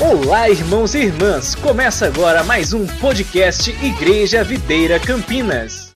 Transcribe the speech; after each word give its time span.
Olá, 0.00 0.48
irmãos 0.48 0.94
e 0.94 0.98
irmãs! 0.98 1.56
Começa 1.56 2.06
agora 2.06 2.44
mais 2.44 2.72
um 2.72 2.86
podcast 3.00 3.68
Igreja 3.84 4.44
Videira 4.44 5.00
Campinas. 5.04 5.92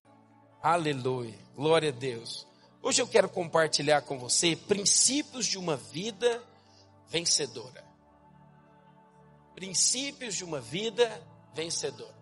Aleluia, 0.60 1.38
glória 1.54 1.90
a 1.90 1.92
Deus. 1.92 2.44
Hoje 2.82 3.00
eu 3.00 3.06
quero 3.06 3.28
compartilhar 3.28 4.02
com 4.02 4.18
você 4.18 4.56
princípios 4.56 5.46
de 5.46 5.56
uma 5.56 5.76
vida 5.76 6.42
vencedora. 7.08 7.84
Princípios 9.54 10.34
de 10.34 10.42
uma 10.42 10.60
vida 10.60 11.08
vencedora. 11.54 12.18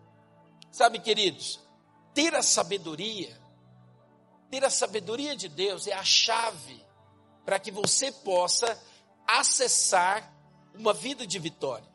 Sabe, 0.71 0.99
queridos, 0.99 1.59
ter 2.13 2.35
a 2.35 2.43
sabedoria, 2.43 3.35
ter 4.51 4.63
a 4.63 4.71
sabedoria 4.71 5.35
de 5.35 5.49
Deus 5.49 5.87
é 5.87 5.95
a 5.95 6.05
chave 6.05 6.85
para 7.43 7.59
que 7.59 7.71
você 7.71 8.13
possa 8.13 8.79
acessar 9.27 10.40
uma 10.75 10.93
vida 10.93 11.27
de 11.27 11.39
vitória. 11.39 11.89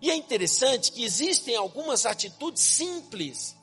E 0.00 0.10
é 0.10 0.14
interessante 0.14 0.92
que 0.92 1.04
existem 1.04 1.56
algumas 1.56 2.04
atitudes 2.04 2.62
simples 2.62 3.56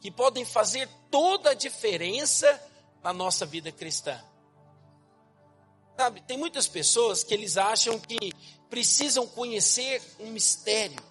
que 0.00 0.10
podem 0.10 0.44
fazer 0.44 0.88
toda 1.10 1.50
a 1.50 1.54
diferença 1.54 2.60
na 3.02 3.12
nossa 3.12 3.44
vida 3.44 3.72
cristã. 3.72 4.20
Sabe, 5.96 6.20
tem 6.22 6.36
muitas 6.36 6.66
pessoas 6.66 7.22
que 7.22 7.34
eles 7.34 7.56
acham 7.56 7.98
que 7.98 8.32
precisam 8.70 9.26
conhecer 9.26 10.02
um 10.18 10.30
mistério. 10.30 11.02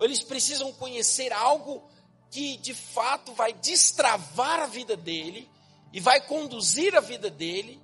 Eles 0.00 0.22
precisam 0.22 0.72
conhecer 0.72 1.32
algo 1.32 1.82
que 2.30 2.56
de 2.56 2.74
fato 2.74 3.32
vai 3.32 3.52
destravar 3.52 4.60
a 4.60 4.66
vida 4.66 4.96
dele 4.96 5.48
e 5.92 6.00
vai 6.00 6.20
conduzir 6.26 6.94
a 6.96 7.00
vida 7.00 7.30
dele 7.30 7.80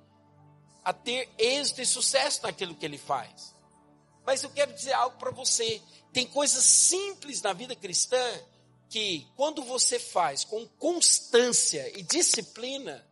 a 0.83 0.91
ter 0.91 1.29
êxito 1.37 1.81
e 1.81 1.85
sucesso 1.85 2.43
naquilo 2.43 2.75
que 2.75 2.85
ele 2.85 2.97
faz. 2.97 3.55
Mas 4.25 4.43
eu 4.43 4.49
quero 4.49 4.73
dizer 4.73 4.93
algo 4.93 5.17
para 5.17 5.31
você. 5.31 5.81
Tem 6.13 6.27
coisas 6.27 6.63
simples 6.63 7.41
na 7.41 7.53
vida 7.53 7.75
cristã 7.75 8.23
que, 8.89 9.27
quando 9.35 9.63
você 9.63 9.99
faz 9.99 10.43
com 10.43 10.67
constância 10.67 11.87
e 11.97 12.01
disciplina, 12.01 13.07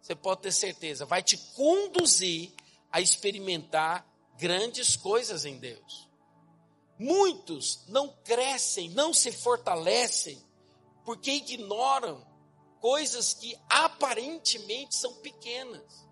você 0.00 0.14
pode 0.14 0.42
ter 0.42 0.52
certeza, 0.52 1.06
vai 1.06 1.22
te 1.22 1.36
conduzir 1.54 2.52
a 2.90 3.00
experimentar 3.00 4.06
grandes 4.36 4.96
coisas 4.96 5.44
em 5.44 5.58
Deus. 5.58 6.08
Muitos 6.98 7.84
não 7.88 8.08
crescem, 8.24 8.90
não 8.90 9.12
se 9.14 9.32
fortalecem, 9.32 10.40
porque 11.04 11.32
ignoram 11.32 12.24
coisas 12.80 13.32
que 13.32 13.56
aparentemente 13.68 14.96
são 14.96 15.14
pequenas. 15.14 16.04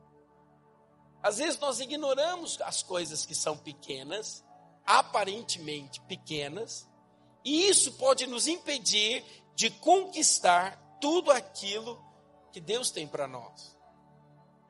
Às 1.23 1.39
vezes 1.39 1.59
nós 1.59 1.81
ignoramos 1.81 2.61
as 2.63 2.83
coisas 2.83 3.27
que 3.27 3.35
são 3.35 3.57
pequenas, 3.57 4.45
aparentemente 4.87 6.01
pequenas, 6.03 6.89
e 7.45 7.69
isso 7.69 7.93
pode 7.93 8.27
nos 8.27 8.47
impedir 8.47 9.25
de 9.55 9.71
conquistar 9.71 10.99
tudo 11.01 11.31
aquilo 11.31 12.03
que 12.53 12.61
Deus 12.61 12.91
tem 12.91 13.07
para 13.07 13.27
nós. 13.27 13.77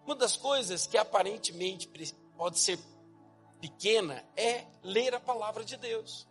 Uma 0.04 0.14
das 0.14 0.36
coisas 0.36 0.86
que 0.86 0.98
aparentemente 0.98 1.88
pode 2.36 2.58
ser 2.58 2.78
pequena 3.60 4.24
é 4.36 4.64
ler 4.82 5.14
a 5.14 5.20
palavra 5.20 5.64
de 5.64 5.76
Deus. 5.76 6.26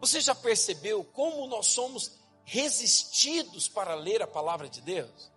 Você 0.00 0.20
já 0.20 0.34
percebeu 0.34 1.04
como 1.04 1.46
nós 1.46 1.66
somos 1.66 2.12
resistidos 2.44 3.68
para 3.68 3.94
ler 3.94 4.22
a 4.22 4.26
palavra 4.26 4.68
de 4.68 4.80
Deus? 4.80 5.30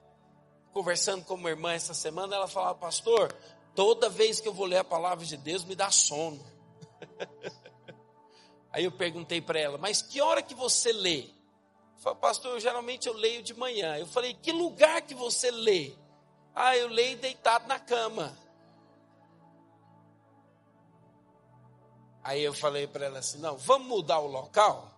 Conversando 0.73 1.25
com 1.25 1.33
uma 1.33 1.49
irmã 1.49 1.73
essa 1.73 1.93
semana, 1.93 2.35
ela 2.35 2.47
falava, 2.47 2.77
pastor, 2.77 3.35
Toda 3.77 4.09
vez 4.09 4.41
que 4.41 4.47
eu 4.47 4.53
vou 4.53 4.65
ler 4.65 4.77
a 4.77 4.83
palavra 4.83 5.23
de 5.23 5.37
Deus, 5.37 5.63
me 5.63 5.75
dá 5.75 5.91
sono. 5.91 6.43
Aí 8.73 8.83
eu 8.83 8.91
perguntei 8.91 9.39
para 9.39 9.59
ela, 9.59 9.77
mas 9.77 10.01
que 10.01 10.19
hora 10.19 10.41
que 10.41 10.55
você 10.55 10.91
lê? 10.91 11.29
Falei, 11.97 12.17
pastor, 12.17 12.53
eu, 12.53 12.59
geralmente 12.59 13.07
eu 13.07 13.13
leio 13.13 13.43
de 13.43 13.53
manhã. 13.53 13.95
Eu 13.95 14.07
falei, 14.07 14.33
que 14.33 14.51
lugar 14.51 15.03
que 15.03 15.13
você 15.13 15.51
lê? 15.51 15.93
Ah, 16.55 16.75
eu 16.75 16.87
leio 16.87 17.19
deitado 17.19 17.67
na 17.67 17.79
cama. 17.79 18.35
Aí 22.23 22.41
eu 22.41 22.55
falei 22.55 22.87
para 22.87 23.05
ela 23.05 23.19
assim: 23.19 23.37
não, 23.37 23.57
vamos 23.57 23.87
mudar 23.87 24.17
o 24.17 24.25
local? 24.25 24.91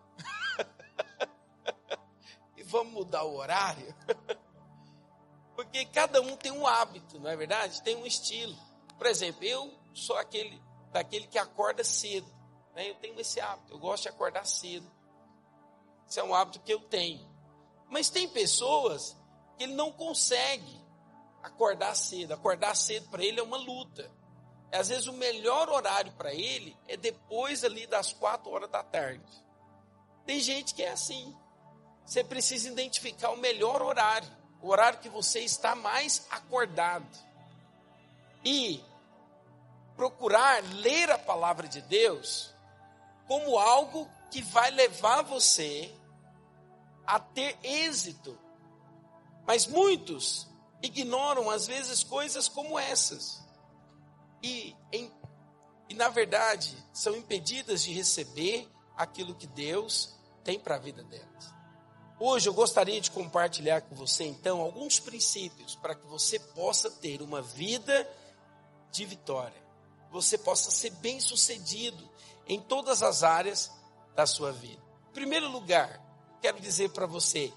e 2.56 2.64
vamos 2.64 2.94
mudar 2.94 3.26
o 3.26 3.36
horário? 3.36 3.94
Porque 5.54 5.84
cada 5.84 6.22
um 6.22 6.38
tem 6.38 6.54
um 6.54 6.66
hábito, 6.66 7.20
não 7.20 7.30
é 7.30 7.36
verdade? 7.36 7.84
Tem 7.84 7.98
um 7.98 8.06
estilo. 8.06 8.69
Por 9.00 9.08
exemplo, 9.08 9.44
eu 9.46 9.74
sou 9.94 10.18
aquele 10.18 10.62
daquele 10.92 11.26
que 11.26 11.40
acorda 11.40 11.84
cedo. 11.84 12.28
Né? 12.76 12.90
Eu 12.90 12.96
tenho 12.96 13.20
esse 13.20 13.40
hábito, 13.40 13.74
eu 13.74 13.80
gosto 13.80 14.04
de 14.04 14.10
acordar 14.10 14.46
cedo. 14.46 14.86
Esse 16.08 16.20
é 16.20 16.24
um 16.24 16.36
hábito 16.36 16.60
que 16.60 16.74
eu 16.74 16.82
tenho. 16.82 17.28
Mas 17.90 18.10
tem 18.10 18.28
pessoas 18.28 19.16
que 19.58 19.64
ele 19.64 19.74
não 19.74 19.92
consegue 19.92 20.80
acordar 21.42 21.96
cedo. 21.96 22.34
Acordar 22.34 22.76
cedo 22.76 23.10
para 23.10 23.24
ele 23.24 23.40
é 23.40 23.44
uma 23.44 23.58
luta. 23.58 24.12
Às 24.72 24.90
vezes 24.90 25.08
o 25.08 25.14
melhor 25.14 25.70
horário 25.70 26.12
para 26.12 26.34
ele 26.34 26.78
é 26.88 26.98
depois 26.98 27.64
ali 27.64 27.88
das 27.88 28.12
quatro 28.12 28.52
horas 28.52 28.70
da 28.70 28.84
tarde. 28.84 29.24
Tem 30.26 30.42
gente 30.42 30.76
que 30.76 30.84
é 30.84 30.92
assim. 30.92 31.36
Você 32.06 32.24
precisa 32.24 32.68
identificar 32.68 33.30
o 33.30 33.38
melhor 33.38 33.82
horário, 33.82 34.30
o 34.62 34.70
horário 34.70 35.00
que 35.00 35.10
você 35.10 35.40
está 35.40 35.74
mais 35.74 36.28
acordado. 36.30 37.08
E 38.44 38.84
procurar 40.00 40.64
ler 40.76 41.12
a 41.12 41.20
palavra 41.20 41.68
de 41.68 41.82
Deus 41.82 42.54
como 43.28 43.58
algo 43.58 44.10
que 44.32 44.42
vai 44.42 44.72
levar 44.72 45.24
você 45.24 45.94
a 47.06 47.20
ter 47.20 47.60
êxito. 47.62 48.40
Mas 49.46 49.68
muitos 49.68 50.48
ignoram, 50.82 51.50
às 51.50 51.68
vezes, 51.68 52.02
coisas 52.02 52.48
como 52.48 52.80
essas. 52.80 53.46
E, 54.42 54.74
em, 54.94 55.12
e, 55.90 55.94
na 55.94 56.08
verdade, 56.08 56.78
são 56.94 57.14
impedidas 57.18 57.84
de 57.84 57.92
receber 57.92 58.70
aquilo 58.96 59.36
que 59.36 59.48
Deus 59.48 60.18
tem 60.46 60.58
para 60.58 60.76
a 60.76 60.80
vida 60.80 61.04
delas. 61.04 61.54
Hoje 62.18 62.48
eu 62.48 62.54
gostaria 62.54 63.02
de 63.02 63.12
compartilhar 63.12 63.82
com 63.82 63.96
você, 63.96 64.24
então, 64.24 64.62
alguns 64.62 64.98
princípios 64.98 65.76
para 65.76 65.94
que 65.94 66.08
você 66.08 66.40
possa 66.40 66.90
ter 66.90 67.22
uma 67.22 67.42
vida 67.42 68.10
de 68.94 69.04
vitória 69.04 69.69
você 70.12 70.38
possa 70.38 70.72
ser 70.72 70.92
bem 70.92 71.20
sucedido 71.20 72.10
em 72.48 72.60
todas 72.60 73.04
as 73.04 73.24
áreas 73.24 73.72
da 74.16 74.26
sua 74.26 74.52
vida. 74.52 74.82
Em 75.10 75.14
primeiro 75.14 75.50
lugar, 75.50 76.02
quero 76.42 76.60
dizer 76.60 76.90
para 76.90 77.06
você: 77.06 77.54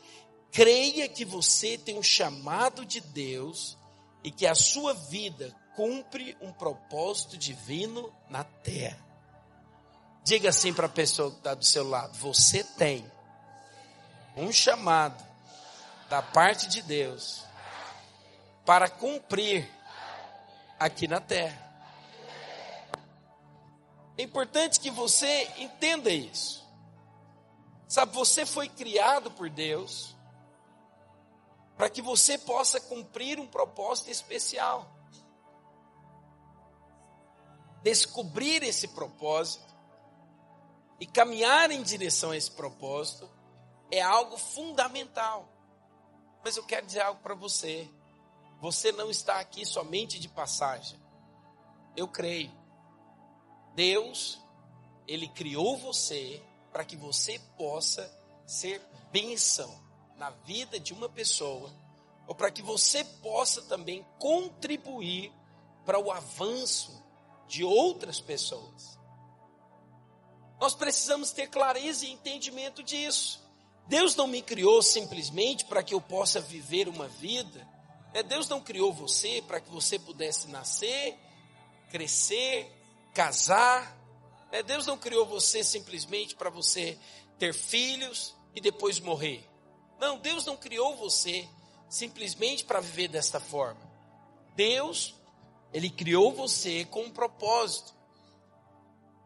creia 0.51 1.09
que 1.09 1.25
você 1.25 1.79
tem 1.79 1.99
um 1.99 2.03
chamado 2.03 2.85
de 2.85 3.01
Deus 3.01 3.77
e 4.23 4.31
que 4.31 4.47
a 4.47 4.55
sua 4.55 4.95
vida 4.95 5.55
cumpre 5.75 6.37
um 6.41 6.53
propósito 6.53 7.37
divino 7.37 8.13
na 8.29 8.45
terra. 8.45 8.99
Diga 10.25 10.51
assim 10.51 10.73
para 10.73 10.87
a 10.87 10.91
pessoa 10.91 11.31
que 11.31 11.39
está 11.39 11.55
do 11.55 11.65
seu 11.65 11.89
lado: 11.89 12.17
você 12.19 12.63
tem 12.63 13.11
um 14.37 14.53
chamado 14.53 15.23
da 16.09 16.23
parte 16.23 16.69
de 16.69 16.83
Deus 16.83 17.43
para 18.65 18.89
cumprir 18.89 19.69
aqui 20.79 21.09
na 21.09 21.21
terra. 21.21 21.72
É 24.17 24.23
importante 24.23 24.79
que 24.79 24.91
você 24.91 25.45
entenda 25.59 26.11
isso. 26.11 26.63
Sabe, 27.89 28.15
você 28.15 28.47
foi 28.47 28.69
criado 28.69 29.31
por 29.31 29.51
Deus 29.51 30.15
para 31.77 31.91
que 31.91 32.01
você 32.01 32.39
possa 32.39 32.81
cumprir 32.81 33.41
um 33.41 33.47
propósito 33.47 34.11
especial. 34.11 34.89
Descobrir 37.83 38.63
esse 38.63 38.89
propósito 38.89 39.73
e 41.01 41.07
caminhar 41.07 41.71
em 41.71 41.83
direção 41.83 42.31
a 42.31 42.37
esse 42.37 42.51
propósito 42.51 43.29
é 43.91 44.01
algo 44.01 44.39
fundamental. 44.39 45.49
Mas 46.45 46.57
eu 46.57 46.65
quero 46.65 46.87
dizer 46.87 47.01
algo 47.01 47.21
para 47.21 47.35
você. 47.35 47.91
Você 48.61 48.93
não 48.93 49.11
está 49.11 49.41
aqui 49.41 49.67
somente 49.67 50.21
de 50.21 50.29
passagem. 50.29 51.01
Eu 51.97 52.07
creio. 52.07 52.62
Deus, 53.75 54.39
Ele 55.07 55.29
criou 55.29 55.77
você 55.77 56.43
para 56.73 56.85
que 56.85 56.97
você 56.97 57.39
possa 57.57 58.11
ser 58.47 58.81
bênção 59.11 59.83
na 60.17 60.31
vida 60.31 60.79
de 60.79 60.93
uma 60.93 61.09
pessoa, 61.09 61.71
ou 62.27 62.35
para 62.35 62.51
que 62.51 62.63
você 62.63 63.05
possa 63.05 63.63
também 63.63 64.07
contribuir 64.19 65.33
para 65.85 65.99
o 65.99 66.11
avanço 66.11 67.03
de 67.49 67.65
outras 67.65 68.21
pessoas. 68.21 68.99
Nós 70.61 70.75
precisamos 70.75 71.33
ter 71.33 71.49
clareza 71.49 72.07
e 72.07 72.13
entendimento 72.13 72.83
disso. 72.83 73.43
Deus 73.89 74.15
não 74.15 74.29
me 74.29 74.41
criou 74.41 74.81
simplesmente 74.81 75.65
para 75.65 75.83
que 75.83 75.93
eu 75.93 76.01
possa 76.01 76.41
viver 76.41 76.89
uma 76.89 77.09
vida. 77.09 77.67
É, 78.15 78.23
Deus 78.23 78.49
não 78.49 78.61
criou 78.61 78.93
você 78.93 79.43
para 79.47 79.61
que 79.61 79.69
você 79.71 79.99
pudesse 79.99 80.49
nascer, 80.49 81.19
crescer, 81.91 82.71
casar, 83.13 83.99
Né? 84.51 84.63
Deus 84.63 84.87
não 84.87 84.99
criou 84.99 85.25
você 85.25 85.65
simplesmente 85.65 86.35
para 86.35 86.51
você 86.51 86.99
ter 87.39 87.55
filhos 87.55 88.35
e 88.55 88.61
depois 88.61 89.01
morrer. 89.01 89.49
Não, 89.99 90.19
Deus 90.19 90.45
não 90.45 90.57
criou 90.57 90.97
você 90.97 91.49
simplesmente 91.89 92.65
para 92.65 92.81
viver 92.81 93.09
desta 93.09 93.41
forma. 93.41 93.81
Deus, 94.55 95.15
Ele 95.73 95.89
criou 95.89 96.33
você 96.33 96.85
com 96.85 97.05
um 97.05 97.11
propósito. 97.11 97.95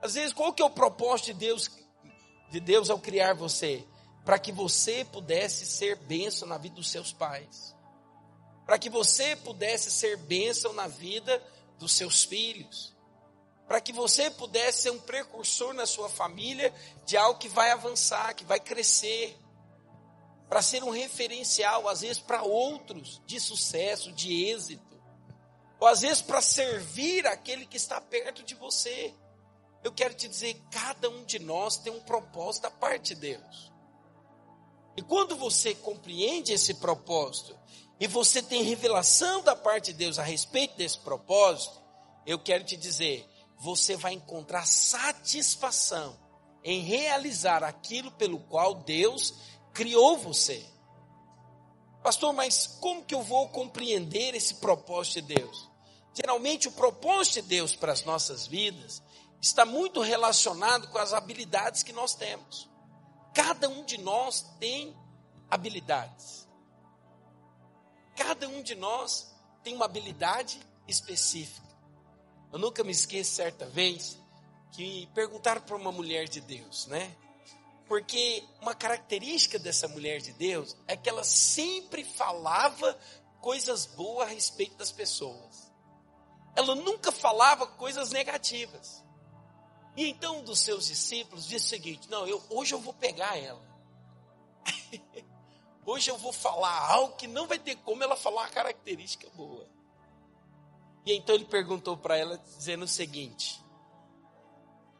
Às 0.00 0.14
vezes, 0.14 0.32
qual 0.32 0.52
que 0.52 0.62
é 0.62 0.64
o 0.64 0.70
propósito 0.70 1.26
de 1.26 1.34
Deus, 1.34 1.70
de 2.50 2.60
Deus 2.60 2.88
ao 2.88 2.98
criar 2.98 3.34
você? 3.34 3.84
Para 4.24 4.38
que 4.38 4.52
você 4.52 5.04
pudesse 5.04 5.66
ser 5.66 5.96
bênção 5.96 6.46
na 6.46 6.58
vida 6.58 6.76
dos 6.76 6.88
seus 6.88 7.12
pais. 7.12 7.74
Para 8.64 8.78
que 8.78 8.90
você 8.90 9.34
pudesse 9.36 9.90
ser 9.90 10.16
bênção 10.18 10.72
na 10.72 10.86
vida 10.86 11.42
dos 11.78 11.92
seus 11.92 12.24
filhos 12.24 12.95
para 13.66 13.80
que 13.80 13.92
você 13.92 14.30
pudesse 14.30 14.82
ser 14.82 14.90
um 14.90 15.00
precursor 15.00 15.74
na 15.74 15.86
sua 15.86 16.08
família 16.08 16.72
de 17.04 17.16
algo 17.16 17.38
que 17.38 17.48
vai 17.48 17.70
avançar, 17.70 18.34
que 18.34 18.44
vai 18.44 18.60
crescer, 18.60 19.36
para 20.48 20.62
ser 20.62 20.84
um 20.84 20.90
referencial, 20.90 21.88
às 21.88 22.02
vezes, 22.02 22.18
para 22.20 22.42
outros 22.42 23.20
de 23.26 23.40
sucesso, 23.40 24.12
de 24.12 24.44
êxito, 24.44 24.96
ou 25.80 25.88
às 25.88 26.02
vezes 26.02 26.22
para 26.22 26.40
servir 26.40 27.26
aquele 27.26 27.66
que 27.66 27.76
está 27.76 28.00
perto 28.00 28.42
de 28.42 28.54
você. 28.54 29.12
Eu 29.82 29.92
quero 29.92 30.14
te 30.14 30.28
dizer, 30.28 30.54
cada 30.70 31.10
um 31.10 31.24
de 31.24 31.38
nós 31.38 31.76
tem 31.76 31.92
um 31.92 32.00
propósito 32.00 32.62
da 32.62 32.70
parte 32.70 33.14
de 33.14 33.20
Deus. 33.20 33.72
E 34.96 35.02
quando 35.02 35.36
você 35.36 35.74
compreende 35.74 36.52
esse 36.52 36.74
propósito, 36.74 37.58
e 37.98 38.06
você 38.06 38.42
tem 38.42 38.62
revelação 38.62 39.42
da 39.42 39.56
parte 39.56 39.86
de 39.86 39.98
Deus 39.98 40.18
a 40.18 40.22
respeito 40.22 40.76
desse 40.76 40.98
propósito, 41.00 41.82
eu 42.24 42.38
quero 42.38 42.64
te 42.64 42.76
dizer, 42.76 43.26
você 43.58 43.96
vai 43.96 44.12
encontrar 44.12 44.66
satisfação 44.66 46.18
em 46.62 46.80
realizar 46.80 47.62
aquilo 47.62 48.10
pelo 48.12 48.40
qual 48.40 48.74
Deus 48.74 49.34
criou 49.72 50.18
você. 50.18 50.64
Pastor, 52.02 52.32
mas 52.32 52.66
como 52.66 53.04
que 53.04 53.14
eu 53.14 53.22
vou 53.22 53.48
compreender 53.48 54.34
esse 54.34 54.54
propósito 54.54 55.22
de 55.22 55.34
Deus? 55.34 55.70
Geralmente, 56.14 56.68
o 56.68 56.72
propósito 56.72 57.34
de 57.34 57.42
Deus 57.42 57.76
para 57.76 57.92
as 57.92 58.04
nossas 58.04 58.46
vidas 58.46 59.02
está 59.40 59.64
muito 59.64 60.00
relacionado 60.00 60.88
com 60.88 60.98
as 60.98 61.12
habilidades 61.12 61.82
que 61.82 61.92
nós 61.92 62.14
temos. 62.14 62.70
Cada 63.34 63.68
um 63.68 63.84
de 63.84 63.98
nós 63.98 64.46
tem 64.58 64.96
habilidades. 65.50 66.48
Cada 68.16 68.48
um 68.48 68.62
de 68.62 68.74
nós 68.74 69.34
tem 69.62 69.74
uma 69.74 69.84
habilidade 69.84 70.58
específica. 70.88 71.65
Eu 72.52 72.58
nunca 72.58 72.84
me 72.84 72.92
esqueço 72.92 73.32
certa 73.32 73.66
vez 73.66 74.18
que 74.72 75.08
perguntaram 75.14 75.60
para 75.60 75.76
uma 75.76 75.92
mulher 75.92 76.28
de 76.28 76.40
Deus, 76.40 76.86
né? 76.86 77.16
Porque 77.86 78.44
uma 78.60 78.74
característica 78.74 79.58
dessa 79.58 79.86
mulher 79.88 80.20
de 80.20 80.32
Deus 80.32 80.76
é 80.86 80.96
que 80.96 81.08
ela 81.08 81.24
sempre 81.24 82.04
falava 82.04 82.98
coisas 83.40 83.86
boas 83.86 84.28
a 84.28 84.32
respeito 84.32 84.76
das 84.76 84.90
pessoas. 84.90 85.72
Ela 86.54 86.74
nunca 86.74 87.12
falava 87.12 87.66
coisas 87.66 88.10
negativas. 88.10 89.04
E 89.96 90.08
então 90.08 90.38
um 90.38 90.44
dos 90.44 90.60
seus 90.60 90.86
discípulos 90.86 91.46
disse 91.46 91.66
o 91.66 91.68
seguinte: 91.68 92.10
Não, 92.10 92.26
eu, 92.26 92.42
hoje 92.50 92.74
eu 92.74 92.80
vou 92.80 92.92
pegar 92.92 93.38
ela. 93.38 93.64
hoje 95.86 96.10
eu 96.10 96.18
vou 96.18 96.32
falar 96.32 96.90
algo 96.90 97.16
que 97.16 97.26
não 97.26 97.46
vai 97.46 97.58
ter 97.58 97.76
como 97.76 98.02
ela 98.02 98.16
falar 98.16 98.42
uma 98.42 98.48
característica 98.48 99.28
boa. 99.30 99.66
E 101.06 101.14
então 101.14 101.36
ele 101.36 101.44
perguntou 101.44 101.96
para 101.96 102.16
ela, 102.16 102.36
dizendo 102.36 102.84
o 102.84 102.88
seguinte: 102.88 103.62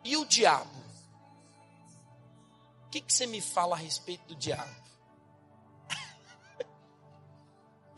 E 0.05 0.17
o 0.17 0.25
diabo? 0.25 0.87
O 2.87 2.91
que, 2.91 3.01
que 3.01 3.13
você 3.13 3.27
me 3.27 3.41
fala 3.41 3.75
a 3.75 3.79
respeito 3.79 4.25
do 4.29 4.37
diabo? 4.37 4.71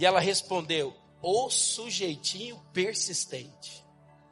e 0.00 0.06
ela 0.06 0.20
respondeu: 0.20 0.96
O 1.20 1.50
sujeitinho 1.50 2.58
persistente. 2.72 3.84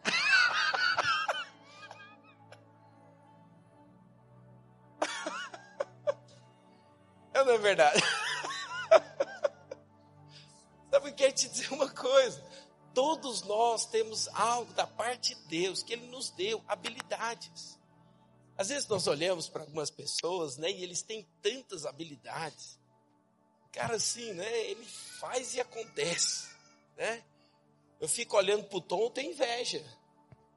não 7.44 7.52
é 7.52 7.58
verdade? 7.58 8.02
Nós 13.76 13.84
temos 13.84 14.26
algo 14.28 14.72
da 14.72 14.86
parte 14.86 15.34
de 15.34 15.40
Deus 15.48 15.82
que 15.82 15.92
Ele 15.92 16.06
nos 16.06 16.30
deu, 16.30 16.64
habilidades. 16.66 17.78
Às 18.56 18.70
vezes 18.70 18.88
nós 18.88 19.06
olhamos 19.06 19.50
para 19.50 19.64
algumas 19.64 19.90
pessoas, 19.90 20.56
né, 20.56 20.70
e 20.70 20.82
eles 20.82 21.02
têm 21.02 21.28
tantas 21.42 21.84
habilidades. 21.84 22.80
Cara, 23.70 23.96
assim, 23.96 24.32
né, 24.32 24.60
ele 24.60 24.86
faz 25.20 25.54
e 25.54 25.60
acontece, 25.60 26.48
né? 26.96 27.22
Eu 28.00 28.08
fico 28.08 28.38
olhando 28.38 28.64
para 28.64 28.78
o 28.78 28.80
Tom, 28.80 29.10
tenho 29.10 29.32
inveja. 29.32 29.84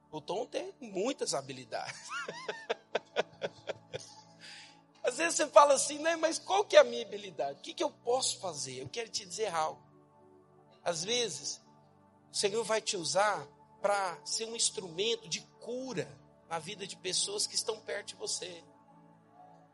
O 0.09 0.21
Tom 0.21 0.45
tem 0.45 0.73
muitas 0.79 1.33
habilidades. 1.33 1.99
Às 5.03 5.17
vezes 5.17 5.35
você 5.35 5.47
fala 5.47 5.73
assim, 5.73 5.99
né, 5.99 6.15
mas 6.15 6.39
qual 6.39 6.63
que 6.63 6.77
é 6.77 6.79
a 6.79 6.85
minha 6.85 7.05
habilidade? 7.05 7.59
O 7.59 7.61
que, 7.63 7.73
que 7.73 7.83
eu 7.83 7.91
posso 7.91 8.39
fazer? 8.39 8.79
Eu 8.81 8.87
quero 8.87 9.09
te 9.09 9.25
dizer 9.25 9.53
algo. 9.53 9.83
Às 10.85 11.03
vezes, 11.03 11.59
o 12.31 12.35
Senhor 12.35 12.63
vai 12.63 12.81
te 12.81 12.95
usar 12.95 13.47
para 13.81 14.17
ser 14.25 14.45
um 14.45 14.55
instrumento 14.55 15.27
de 15.27 15.41
cura 15.59 16.07
na 16.49 16.59
vida 16.59 16.85
de 16.85 16.95
pessoas 16.97 17.47
que 17.47 17.55
estão 17.55 17.79
perto 17.79 18.09
de 18.09 18.15
você. 18.15 18.63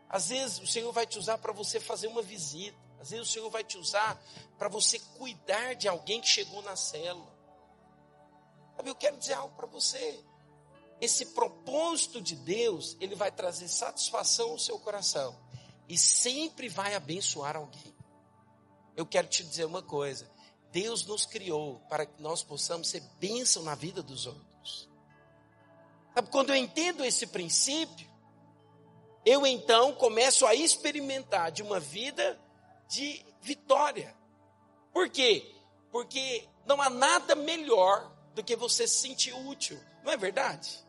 Às 0.09 0.29
vezes 0.29 0.59
o 0.59 0.67
Senhor 0.67 0.91
vai 0.91 1.05
te 1.05 1.17
usar 1.17 1.37
para 1.37 1.51
você 1.51 1.79
fazer 1.79 2.07
uma 2.07 2.21
visita. 2.21 2.77
Às 2.99 3.11
vezes 3.11 3.29
o 3.29 3.31
Senhor 3.31 3.49
vai 3.49 3.63
te 3.63 3.77
usar 3.77 4.21
para 4.57 4.69
você 4.69 4.99
cuidar 5.17 5.75
de 5.75 5.87
alguém 5.87 6.21
que 6.21 6.27
chegou 6.27 6.61
na 6.61 6.75
célula. 6.75 7.33
Sabe, 8.75 8.89
eu 8.89 8.95
quero 8.95 9.17
dizer 9.17 9.33
algo 9.33 9.55
para 9.55 9.67
você. 9.67 10.23
Esse 11.01 11.27
propósito 11.27 12.21
de 12.21 12.35
Deus, 12.35 12.95
ele 12.99 13.15
vai 13.15 13.31
trazer 13.31 13.67
satisfação 13.67 14.51
ao 14.51 14.59
seu 14.59 14.79
coração 14.79 15.37
e 15.87 15.97
sempre 15.97 16.69
vai 16.69 16.95
abençoar 16.95 17.57
alguém. 17.57 17.95
Eu 18.95 19.05
quero 19.05 19.27
te 19.27 19.43
dizer 19.43 19.65
uma 19.65 19.81
coisa: 19.81 20.29
Deus 20.75 21.05
nos 21.05 21.25
criou 21.25 21.79
para 21.87 22.05
que 22.05 22.21
nós 22.21 22.43
possamos 22.43 22.89
ser 22.89 23.01
bênção 23.17 23.63
na 23.63 23.75
vida 23.75 24.03
dos 24.03 24.25
outros. 24.25 24.89
Sabe, 26.13 26.29
quando 26.29 26.49
eu 26.49 26.55
entendo 26.57 27.05
esse 27.05 27.25
princípio, 27.27 28.05
eu 29.25 29.47
então 29.47 29.93
começo 29.93 30.45
a 30.45 30.53
experimentar 30.53 31.49
de 31.49 31.63
uma 31.63 31.79
vida 31.79 32.37
de 32.89 33.25
vitória. 33.41 34.13
Por 34.91 35.09
quê? 35.09 35.49
Porque 35.93 36.45
não 36.65 36.81
há 36.81 36.89
nada 36.89 37.35
melhor 37.35 38.11
do 38.33 38.43
que 38.43 38.57
você 38.57 38.85
se 38.85 38.95
sentir 38.95 39.31
útil, 39.31 39.79
não 40.03 40.11
é 40.11 40.17
verdade? 40.17 40.85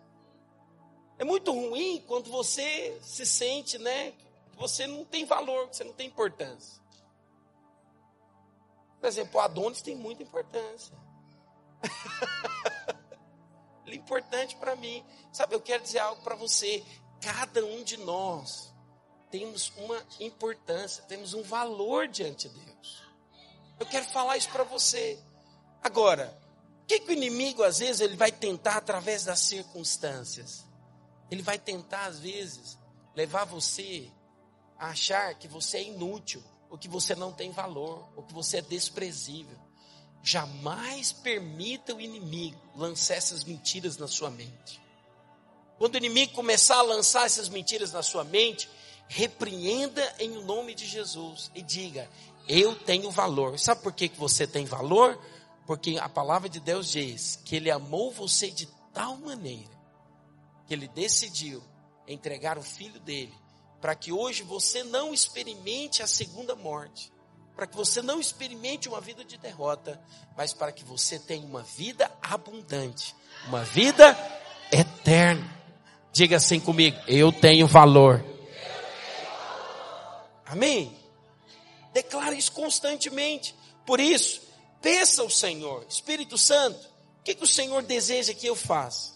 É 1.16 1.22
muito 1.22 1.52
ruim 1.52 2.02
quando 2.08 2.28
você 2.28 2.98
se 3.04 3.24
sente, 3.24 3.78
né, 3.78 4.10
que 4.50 4.56
você 4.56 4.84
não 4.88 5.04
tem 5.04 5.24
valor, 5.24 5.68
que 5.68 5.76
você 5.76 5.84
não 5.84 5.92
tem 5.92 6.08
importância. 6.08 6.82
Por 9.00 9.06
exemplo, 9.06 9.40
Adonis 9.40 9.82
tem 9.82 9.94
muita 9.94 10.22
importância. 10.22 10.96
Ele 13.84 13.96
é 13.96 13.98
importante 13.98 14.56
para 14.56 14.74
mim. 14.76 15.04
Sabe, 15.32 15.54
eu 15.54 15.60
quero 15.60 15.82
dizer 15.82 15.98
algo 15.98 16.22
para 16.22 16.34
você. 16.34 16.84
Cada 17.20 17.64
um 17.64 17.82
de 17.82 17.96
nós 17.98 18.74
temos 19.30 19.72
uma 19.76 20.02
importância, 20.20 21.02
temos 21.04 21.34
um 21.34 21.42
valor 21.42 22.08
diante 22.08 22.48
de 22.48 22.58
Deus. 22.58 23.02
Eu 23.78 23.86
quero 23.86 24.06
falar 24.06 24.36
isso 24.36 24.50
para 24.50 24.64
você. 24.64 25.18
Agora, 25.82 26.36
o 26.82 26.86
que, 26.86 27.00
que 27.00 27.10
o 27.10 27.12
inimigo 27.12 27.62
às 27.62 27.78
vezes 27.78 28.00
ele 28.00 28.16
vai 28.16 28.32
tentar 28.32 28.76
através 28.76 29.24
das 29.24 29.40
circunstâncias? 29.40 30.64
Ele 31.30 31.42
vai 31.42 31.58
tentar 31.58 32.06
às 32.06 32.20
vezes 32.20 32.78
levar 33.14 33.44
você 33.44 34.10
a 34.78 34.88
achar 34.88 35.34
que 35.34 35.48
você 35.48 35.78
é 35.78 35.82
inútil, 35.84 36.42
ou 36.70 36.78
que 36.78 36.88
você 36.88 37.14
não 37.14 37.32
tem 37.32 37.50
valor, 37.50 38.08
ou 38.16 38.22
que 38.22 38.32
você 38.32 38.58
é 38.58 38.62
desprezível. 38.62 39.56
Jamais 40.22 41.12
permita 41.12 41.94
o 41.94 42.00
inimigo 42.00 42.60
lançar 42.74 43.14
essas 43.14 43.44
mentiras 43.44 43.96
na 43.96 44.08
sua 44.08 44.30
mente. 44.30 44.80
Quando 45.78 45.94
o 45.94 45.98
inimigo 45.98 46.32
começar 46.32 46.78
a 46.78 46.82
lançar 46.82 47.26
essas 47.26 47.48
mentiras 47.48 47.92
na 47.92 48.02
sua 48.02 48.24
mente, 48.24 48.68
repreenda 49.08 50.14
em 50.18 50.42
nome 50.44 50.74
de 50.74 50.86
Jesus 50.86 51.50
e 51.54 51.62
diga: 51.62 52.10
Eu 52.48 52.74
tenho 52.74 53.10
valor. 53.10 53.58
Sabe 53.58 53.82
por 53.82 53.92
que, 53.92 54.08
que 54.08 54.18
você 54.18 54.46
tem 54.46 54.64
valor? 54.64 55.18
Porque 55.66 55.98
a 56.00 56.08
palavra 56.08 56.48
de 56.48 56.60
Deus 56.60 56.90
diz 56.90 57.36
que 57.44 57.56
Ele 57.56 57.70
amou 57.70 58.10
você 58.10 58.50
de 58.50 58.66
tal 58.92 59.16
maneira 59.16 59.76
que 60.66 60.74
Ele 60.74 60.88
decidiu 60.88 61.62
entregar 62.06 62.58
o 62.58 62.62
filho 62.62 62.98
dele 63.00 63.34
para 63.86 63.94
que 63.94 64.10
hoje 64.10 64.42
você 64.42 64.82
não 64.82 65.14
experimente 65.14 66.02
a 66.02 66.08
segunda 66.08 66.56
morte, 66.56 67.12
para 67.54 67.68
que 67.68 67.76
você 67.76 68.02
não 68.02 68.18
experimente 68.18 68.88
uma 68.88 69.00
vida 69.00 69.24
de 69.24 69.38
derrota, 69.38 70.02
mas 70.36 70.52
para 70.52 70.72
que 70.72 70.82
você 70.82 71.20
tenha 71.20 71.46
uma 71.46 71.62
vida 71.62 72.10
abundante, 72.20 73.14
uma 73.46 73.62
vida 73.62 74.18
eterna. 74.72 75.48
Diga 76.12 76.36
assim 76.38 76.58
comigo: 76.58 76.98
eu 77.06 77.30
tenho 77.30 77.64
valor. 77.68 78.24
Amém? 80.44 80.98
Declara 81.92 82.34
isso 82.34 82.50
constantemente. 82.50 83.54
Por 83.86 84.00
isso, 84.00 84.42
peça 84.82 85.22
ao 85.22 85.30
Senhor, 85.30 85.86
Espírito 85.88 86.36
Santo, 86.36 86.88
o 87.20 87.22
que, 87.22 87.36
que 87.36 87.44
o 87.44 87.46
Senhor 87.46 87.84
deseja 87.84 88.34
que 88.34 88.48
eu 88.48 88.56
faça? 88.56 89.12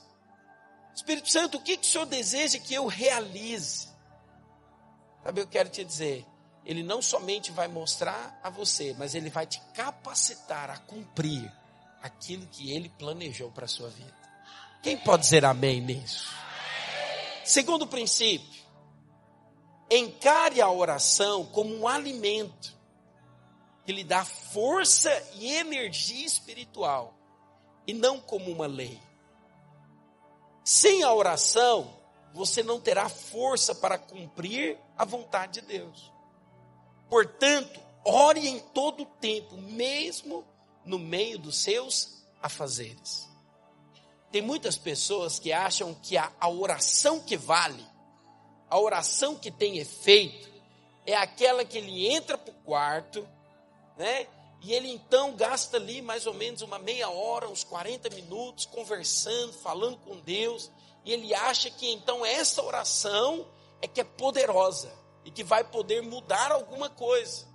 Espírito 0.94 1.28
Santo, 1.28 1.58
o 1.58 1.60
que, 1.60 1.76
que 1.76 1.88
o 1.88 1.90
Senhor 1.90 2.06
deseja 2.06 2.56
que 2.60 2.72
eu 2.72 2.86
realize? 2.86 3.90
Sabe, 5.22 5.40
eu 5.40 5.46
quero 5.46 5.68
te 5.68 5.84
dizer, 5.84 6.26
Ele 6.64 6.82
não 6.82 7.02
somente 7.02 7.52
vai 7.52 7.68
mostrar 7.68 8.38
a 8.42 8.50
você, 8.50 8.94
mas 8.98 9.14
Ele 9.14 9.30
vai 9.30 9.46
te 9.46 9.60
capacitar 9.74 10.70
a 10.70 10.78
cumprir 10.78 11.52
aquilo 12.02 12.46
que 12.46 12.72
Ele 12.72 12.88
planejou 12.88 13.50
para 13.50 13.66
a 13.66 13.68
sua 13.68 13.88
vida. 13.88 14.14
Quem 14.82 14.96
pode 14.96 15.22
dizer 15.22 15.44
amém 15.44 15.80
nisso? 15.80 16.28
Segundo 17.44 17.86
princípio, 17.86 18.62
encare 19.90 20.60
a 20.60 20.70
oração 20.70 21.44
como 21.46 21.74
um 21.74 21.86
alimento 21.86 22.78
que 23.84 23.92
lhe 23.92 24.04
dá 24.04 24.24
força 24.24 25.10
e 25.34 25.52
energia 25.52 26.24
espiritual 26.24 27.14
e 27.86 27.92
não 27.92 28.20
como 28.20 28.50
uma 28.50 28.66
lei. 28.66 29.00
Sem 30.64 31.02
a 31.02 31.12
oração, 31.12 31.92
você 32.32 32.62
não 32.62 32.80
terá 32.80 33.08
força 33.08 33.74
para 33.74 33.98
cumprir 33.98 34.78
a 35.00 35.04
vontade 35.06 35.62
de 35.62 35.66
Deus. 35.66 36.12
Portanto, 37.08 37.80
ore 38.04 38.46
em 38.46 38.58
todo 38.58 39.04
o 39.04 39.06
tempo, 39.06 39.56
mesmo 39.56 40.44
no 40.84 40.98
meio 40.98 41.38
dos 41.38 41.56
seus 41.56 42.22
afazeres. 42.42 43.26
Tem 44.30 44.42
muitas 44.42 44.76
pessoas 44.76 45.38
que 45.38 45.54
acham 45.54 45.94
que 45.94 46.18
a, 46.18 46.30
a 46.38 46.50
oração 46.50 47.18
que 47.18 47.34
vale, 47.34 47.82
a 48.68 48.78
oração 48.78 49.36
que 49.36 49.50
tem 49.50 49.78
efeito, 49.78 50.50
é 51.06 51.16
aquela 51.16 51.64
que 51.64 51.78
ele 51.78 52.06
entra 52.06 52.36
para 52.36 52.52
o 52.52 52.62
quarto, 52.62 53.26
né? 53.96 54.26
E 54.60 54.74
ele 54.74 54.90
então 54.90 55.34
gasta 55.34 55.78
ali 55.78 56.02
mais 56.02 56.26
ou 56.26 56.34
menos 56.34 56.60
uma 56.60 56.78
meia 56.78 57.08
hora, 57.08 57.48
uns 57.48 57.64
40 57.64 58.10
minutos, 58.10 58.66
conversando, 58.66 59.54
falando 59.54 59.96
com 59.96 60.20
Deus, 60.20 60.70
e 61.06 61.12
ele 61.14 61.34
acha 61.34 61.70
que 61.70 61.90
então 61.90 62.22
essa 62.26 62.62
oração 62.62 63.46
é 63.80 63.88
que 63.88 64.00
é 64.00 64.04
poderosa 64.04 64.92
e 65.24 65.30
que 65.30 65.44
vai 65.44 65.64
poder 65.64 66.02
mudar 66.02 66.52
alguma 66.52 66.88
coisa. 66.88 67.46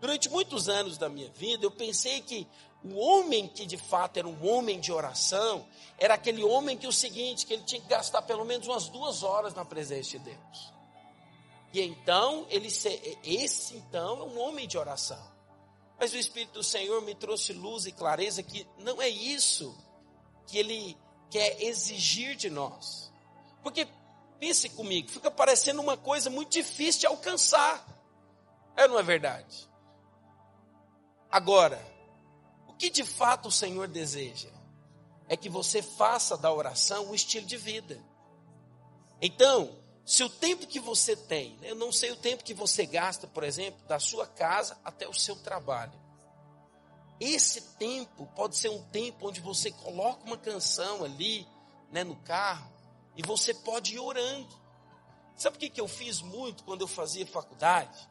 Durante 0.00 0.28
muitos 0.28 0.68
anos 0.68 0.98
da 0.98 1.08
minha 1.08 1.30
vida, 1.30 1.64
eu 1.64 1.70
pensei 1.70 2.20
que 2.20 2.46
o 2.84 2.96
homem 2.96 3.48
que 3.48 3.64
de 3.66 3.76
fato 3.76 4.18
era 4.18 4.28
um 4.28 4.46
homem 4.46 4.78
de 4.78 4.92
oração, 4.92 5.66
era 5.98 6.14
aquele 6.14 6.44
homem 6.44 6.76
que 6.76 6.86
o 6.86 6.92
seguinte, 6.92 7.46
que 7.46 7.54
ele 7.54 7.64
tinha 7.64 7.80
que 7.80 7.88
gastar 7.88 8.22
pelo 8.22 8.44
menos 8.44 8.66
umas 8.68 8.88
duas 8.88 9.22
horas 9.22 9.54
na 9.54 9.64
presença 9.64 10.10
de 10.10 10.18
Deus. 10.20 10.72
E 11.72 11.80
então, 11.80 12.46
ele 12.48 12.68
esse 12.68 13.76
então 13.76 14.20
é 14.20 14.22
um 14.22 14.40
homem 14.40 14.68
de 14.68 14.78
oração. 14.78 15.36
Mas 15.98 16.12
o 16.12 16.16
Espírito 16.16 16.54
do 16.54 16.62
Senhor 16.62 17.00
me 17.02 17.14
trouxe 17.14 17.52
luz 17.52 17.86
e 17.86 17.92
clareza 17.92 18.42
que 18.42 18.66
não 18.78 19.00
é 19.00 19.08
isso 19.08 19.74
que 20.46 20.58
ele 20.58 20.96
quer 21.30 21.62
exigir 21.62 22.36
de 22.36 22.50
nós. 22.50 23.10
Porque, 23.62 23.88
pense 24.38 24.68
comigo, 24.70 25.10
fica 25.10 25.30
parecendo 25.30 25.80
uma 25.80 25.96
coisa 25.96 26.30
muito 26.30 26.50
difícil 26.50 27.00
de 27.00 27.06
alcançar. 27.06 27.86
É, 28.76 28.86
não 28.86 28.98
é 28.98 29.02
verdade? 29.02 29.68
Agora, 31.30 31.84
o 32.66 32.74
que 32.74 32.90
de 32.90 33.04
fato 33.04 33.48
o 33.48 33.52
Senhor 33.52 33.88
deseja? 33.88 34.50
É 35.28 35.36
que 35.36 35.48
você 35.48 35.82
faça 35.82 36.36
da 36.36 36.52
oração 36.52 37.10
um 37.10 37.14
estilo 37.14 37.46
de 37.46 37.56
vida. 37.56 38.00
Então, 39.20 39.76
se 40.04 40.22
o 40.22 40.30
tempo 40.30 40.66
que 40.66 40.78
você 40.78 41.16
tem, 41.16 41.56
né, 41.56 41.70
eu 41.70 41.74
não 41.74 41.90
sei 41.90 42.12
o 42.12 42.16
tempo 42.16 42.44
que 42.44 42.54
você 42.54 42.86
gasta, 42.86 43.26
por 43.26 43.42
exemplo, 43.42 43.84
da 43.88 43.98
sua 43.98 44.26
casa 44.26 44.78
até 44.84 45.08
o 45.08 45.12
seu 45.12 45.34
trabalho. 45.34 45.92
Esse 47.18 47.60
tempo 47.76 48.26
pode 48.36 48.56
ser 48.56 48.68
um 48.68 48.82
tempo 48.84 49.26
onde 49.26 49.40
você 49.40 49.70
coloca 49.70 50.24
uma 50.24 50.36
canção 50.36 51.02
ali, 51.02 51.46
né, 51.90 52.04
no 52.04 52.14
carro, 52.16 52.70
e 53.16 53.22
você 53.22 53.54
pode 53.54 53.94
ir 53.94 53.98
orando. 53.98 54.48
Sabe 55.34 55.56
o 55.56 55.60
que, 55.60 55.70
que 55.70 55.80
eu 55.80 55.88
fiz 55.88 56.20
muito 56.20 56.64
quando 56.64 56.82
eu 56.82 56.88
fazia 56.88 57.26
faculdade? 57.26 58.08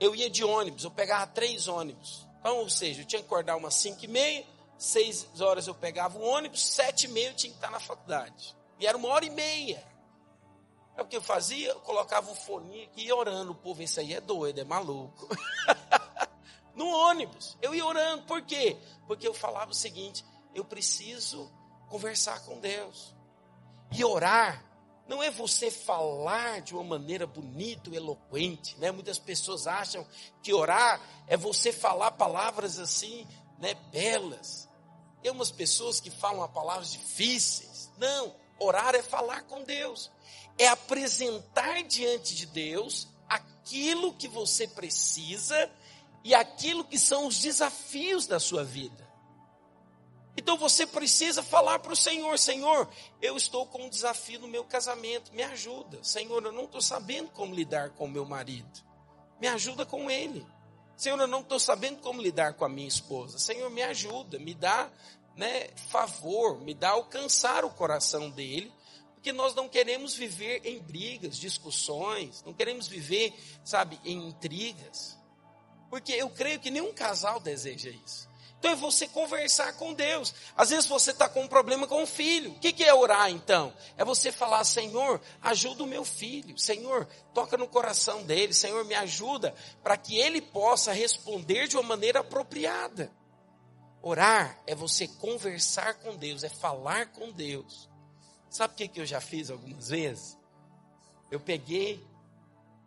Eu 0.00 0.14
ia 0.14 0.30
de 0.30 0.44
ônibus, 0.44 0.84
eu 0.84 0.90
pegava 0.90 1.26
três 1.26 1.68
ônibus. 1.68 2.26
Então, 2.38 2.58
ou 2.58 2.70
seja, 2.70 3.02
eu 3.02 3.04
tinha 3.04 3.20
que 3.20 3.26
acordar 3.26 3.56
umas 3.56 3.74
cinco 3.74 4.04
e 4.04 4.08
meia, 4.08 4.46
seis 4.76 5.28
horas 5.40 5.66
eu 5.66 5.74
pegava 5.74 6.18
o 6.18 6.22
ônibus, 6.22 6.64
sete 6.64 7.04
e 7.04 7.08
meia 7.08 7.28
eu 7.28 7.34
tinha 7.34 7.50
que 7.50 7.58
estar 7.58 7.70
na 7.70 7.80
faculdade. 7.80 8.56
E 8.78 8.86
era 8.86 8.96
uma 8.96 9.08
hora 9.08 9.24
e 9.24 9.30
meia. 9.30 9.84
É 10.96 11.02
o 11.02 11.06
que 11.06 11.16
eu 11.16 11.22
fazia? 11.22 11.68
Eu 11.68 11.80
colocava 11.80 12.30
um 12.30 12.34
fone 12.34 12.84
aqui 12.84 13.02
e 13.02 13.06
ia 13.06 13.14
orando. 13.14 13.52
O 13.52 13.54
povo, 13.54 13.82
esse 13.82 14.00
aí 14.00 14.14
é 14.14 14.20
doido, 14.20 14.60
é 14.60 14.64
maluco. 14.64 15.28
no 16.74 16.88
ônibus, 16.88 17.56
eu 17.62 17.72
ia 17.72 17.86
orando. 17.86 18.24
Por 18.24 18.42
quê? 18.42 18.76
Porque 19.06 19.26
eu 19.26 19.32
falava 19.32 19.70
o 19.70 19.74
seguinte: 19.74 20.24
eu 20.54 20.64
preciso 20.64 21.50
conversar 21.88 22.40
com 22.44 22.58
Deus. 22.58 23.14
E 23.90 24.04
orar 24.04 24.64
não 25.08 25.22
é 25.22 25.30
você 25.30 25.70
falar 25.70 26.60
de 26.60 26.74
uma 26.74 26.84
maneira 26.84 27.26
bonita, 27.26 27.94
eloquente, 27.94 28.76
né? 28.78 28.92
Muitas 28.92 29.18
pessoas 29.18 29.66
acham 29.66 30.06
que 30.42 30.52
orar 30.52 31.00
é 31.26 31.36
você 31.36 31.72
falar 31.72 32.10
palavras 32.12 32.78
assim, 32.78 33.26
né, 33.58 33.74
belas. 33.90 34.68
Tem 35.22 35.32
umas 35.32 35.50
pessoas 35.50 35.98
que 35.98 36.10
falam 36.10 36.46
palavras 36.48 36.92
difíceis. 36.92 37.90
Não, 37.96 38.34
orar 38.58 38.94
é 38.94 39.02
falar 39.02 39.42
com 39.44 39.64
Deus. 39.64 40.10
É 40.58 40.68
apresentar 40.68 41.82
diante 41.84 42.34
de 42.34 42.44
Deus 42.44 43.08
aquilo 43.26 44.12
que 44.12 44.28
você 44.28 44.68
precisa 44.68 45.70
e 46.22 46.34
aquilo 46.34 46.84
que 46.84 46.98
são 46.98 47.26
os 47.26 47.38
desafios 47.38 48.26
da 48.26 48.38
sua 48.38 48.62
vida. 48.62 49.07
Então 50.38 50.56
você 50.56 50.86
precisa 50.86 51.42
falar 51.42 51.80
para 51.80 51.92
o 51.92 51.96
Senhor: 51.96 52.38
Senhor, 52.38 52.88
eu 53.20 53.36
estou 53.36 53.66
com 53.66 53.86
um 53.86 53.88
desafio 53.88 54.38
no 54.38 54.46
meu 54.46 54.62
casamento, 54.62 55.34
me 55.34 55.42
ajuda. 55.42 55.98
Senhor, 56.00 56.44
eu 56.44 56.52
não 56.52 56.64
estou 56.64 56.80
sabendo 56.80 57.28
como 57.30 57.52
lidar 57.52 57.90
com 57.90 58.04
o 58.04 58.08
meu 58.08 58.24
marido, 58.24 58.80
me 59.40 59.48
ajuda 59.48 59.84
com 59.84 60.08
ele. 60.08 60.46
Senhor, 60.96 61.18
eu 61.18 61.26
não 61.26 61.40
estou 61.40 61.58
sabendo 61.58 62.00
como 62.00 62.22
lidar 62.22 62.54
com 62.54 62.64
a 62.64 62.68
minha 62.68 62.86
esposa. 62.86 63.36
Senhor, 63.36 63.68
me 63.68 63.82
ajuda, 63.82 64.38
me 64.38 64.54
dá 64.54 64.88
né, 65.36 65.70
favor, 65.90 66.60
me 66.60 66.72
dá 66.72 66.90
alcançar 66.90 67.64
o 67.64 67.70
coração 67.70 68.30
dele, 68.30 68.72
porque 69.14 69.32
nós 69.32 69.56
não 69.56 69.68
queremos 69.68 70.14
viver 70.14 70.64
em 70.64 70.78
brigas, 70.78 71.36
discussões, 71.36 72.44
não 72.44 72.52
queremos 72.54 72.86
viver, 72.86 73.34
sabe, 73.64 73.98
em 74.04 74.28
intrigas. 74.28 75.18
Porque 75.90 76.12
eu 76.12 76.30
creio 76.30 76.60
que 76.60 76.70
nenhum 76.70 76.92
casal 76.92 77.40
deseja 77.40 77.90
isso. 77.90 78.27
Então 78.58 78.72
é 78.72 78.76
você 78.76 79.06
conversar 79.06 79.72
com 79.74 79.94
Deus. 79.94 80.34
Às 80.56 80.70
vezes 80.70 80.86
você 80.86 81.12
está 81.12 81.28
com 81.28 81.42
um 81.42 81.48
problema 81.48 81.86
com 81.86 82.02
o 82.02 82.06
filho. 82.06 82.50
O 82.50 82.58
que, 82.58 82.72
que 82.72 82.82
é 82.82 82.92
orar 82.92 83.30
então? 83.30 83.72
É 83.96 84.04
você 84.04 84.32
falar, 84.32 84.64
Senhor, 84.64 85.20
ajuda 85.40 85.84
o 85.84 85.86
meu 85.86 86.04
filho. 86.04 86.58
Senhor, 86.58 87.06
toca 87.32 87.56
no 87.56 87.68
coração 87.68 88.22
dele. 88.24 88.52
Senhor, 88.52 88.84
me 88.84 88.94
ajuda 88.94 89.54
para 89.82 89.96
que 89.96 90.18
ele 90.18 90.40
possa 90.40 90.92
responder 90.92 91.68
de 91.68 91.76
uma 91.76 91.84
maneira 91.84 92.20
apropriada. 92.20 93.12
Orar 94.02 94.60
é 94.66 94.74
você 94.74 95.06
conversar 95.06 95.94
com 95.94 96.16
Deus, 96.16 96.42
é 96.42 96.48
falar 96.48 97.12
com 97.12 97.30
Deus. 97.30 97.88
Sabe 98.50 98.74
o 98.74 98.76
que, 98.76 98.88
que 98.88 99.00
eu 99.00 99.06
já 99.06 99.20
fiz 99.20 99.50
algumas 99.50 99.88
vezes? 99.88 100.36
Eu 101.30 101.38
peguei, 101.38 102.04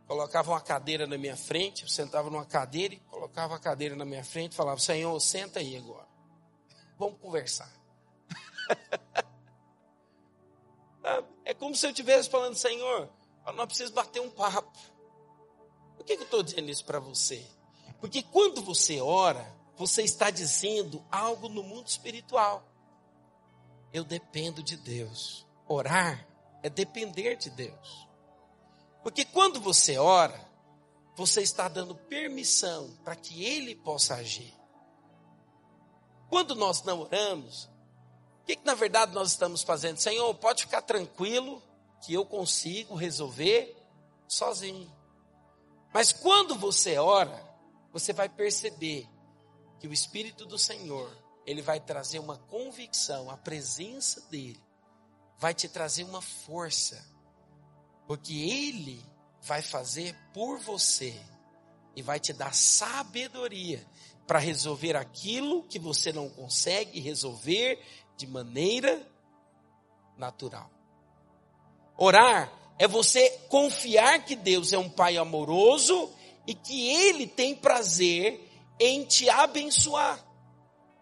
colocava 0.08 0.52
uma 0.52 0.62
cadeira 0.62 1.06
na 1.06 1.18
minha 1.18 1.38
frente, 1.38 1.84
eu 1.84 1.90
sentava 1.90 2.30
numa 2.30 2.46
cadeira 2.46 2.94
e 2.94 3.00
colocava 3.22 3.56
a 3.56 3.60
cadeira 3.60 3.96
na 3.96 4.04
minha 4.04 4.24
frente 4.24 4.54
e 4.54 4.56
falava: 4.56 4.80
Senhor, 4.80 5.20
senta 5.20 5.60
aí 5.60 5.78
agora. 5.78 6.08
Vamos 6.98 7.20
conversar. 7.20 7.72
é 11.46 11.54
como 11.54 11.76
se 11.76 11.86
eu 11.86 11.92
estivesse 11.92 12.28
falando: 12.32 12.56
Senhor, 12.56 13.08
nós 13.54 13.66
precisamos 13.68 13.94
bater 13.94 14.22
um 14.22 14.32
papo. 14.32 14.76
Por 15.96 16.04
que, 16.04 16.16
que 16.16 16.24
eu 16.24 16.26
estou 16.26 16.42
dizendo 16.42 16.72
isso 16.72 16.84
para 16.84 17.00
você? 17.00 17.46
Porque 18.00 18.24
quando 18.24 18.60
você 18.64 19.00
ora, 19.00 19.56
você 19.78 20.02
está 20.02 20.32
dizendo 20.32 21.06
algo 21.12 21.48
no 21.48 21.62
mundo 21.62 21.86
espiritual. 21.86 22.64
Eu 23.94 24.04
dependo 24.04 24.64
de 24.64 24.78
Deus. 24.78 25.46
Orar 25.68 26.28
é 26.64 26.72
depender 26.72 27.36
de 27.36 27.52
Deus. 27.52 28.08
Porque 29.04 29.26
quando 29.26 29.62
você 29.62 30.00
ora, 30.00 30.51
você 31.16 31.42
está 31.42 31.68
dando 31.68 31.96
permissão 31.96 32.98
para 33.04 33.16
que 33.16 33.44
Ele 33.44 33.76
possa 33.76 34.16
agir. 34.16 34.54
Quando 36.30 36.56
nós 36.56 36.84
não 36.84 37.02
oramos, 37.02 37.66
o 38.42 38.46
que, 38.46 38.56
que 38.56 38.66
na 38.66 38.74
verdade 38.74 39.14
nós 39.14 39.30
estamos 39.30 39.64
fazendo? 39.64 39.98
Senhor, 39.98 40.34
pode 40.36 40.64
ficar 40.64 40.82
tranquilo 40.82 41.62
que 42.02 42.14
eu 42.14 42.26
consigo 42.26 42.96
resolver 42.96 43.78
sozinho. 44.28 44.92
Mas 45.94 46.12
quando 46.12 46.56
você 46.56 46.98
ora, 46.98 47.44
você 47.92 48.14
vai 48.14 48.30
perceber 48.30 49.08
que 49.80 49.88
o 49.88 49.94
Espírito 49.94 50.46
do 50.46 50.58
Senhor, 50.58 51.12
ele 51.46 51.62
vai 51.62 51.80
trazer 51.80 52.20
uma 52.20 52.38
convicção, 52.38 53.30
a 53.30 53.36
presença 53.36 54.22
dele 54.30 54.62
vai 55.42 55.56
te 55.56 55.68
trazer 55.68 56.04
uma 56.04 56.22
força, 56.22 57.04
porque 58.06 58.32
Ele 58.32 59.04
vai 59.42 59.62
fazer 59.62 60.16
por 60.34 60.60
você 60.60 61.20
e 61.96 62.02
vai 62.02 62.20
te 62.20 62.32
dar 62.32 62.54
sabedoria 62.54 63.86
para 64.28 64.40
resolver 64.40 64.96
aquilo 64.96 65.64
que 65.64 65.80
você 65.80 66.14
não 66.14 66.30
consegue 66.30 67.00
resolver 67.00 67.84
de 68.16 68.28
maneira 68.28 69.06
natural. 70.18 70.70
Orar 71.98 72.52
é 72.78 72.88
você 72.88 73.30
confiar 73.50 74.24
que 74.26 74.36
Deus 74.36 74.74
é 74.74 74.78
um 74.78 74.90
Pai 74.90 75.18
amoroso 75.18 76.12
e 76.48 76.54
que 76.54 76.90
Ele 76.90 77.28
tem 77.28 77.56
prazer 77.56 78.48
em 78.80 79.04
te 79.04 79.30
abençoar. 79.30 80.24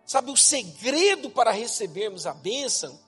Sabe, 0.06 0.32
o 0.32 0.38
segredo 0.38 1.30
para 1.30 1.52
recebermos 1.52 2.26
a 2.26 2.34
bênção 2.34 3.00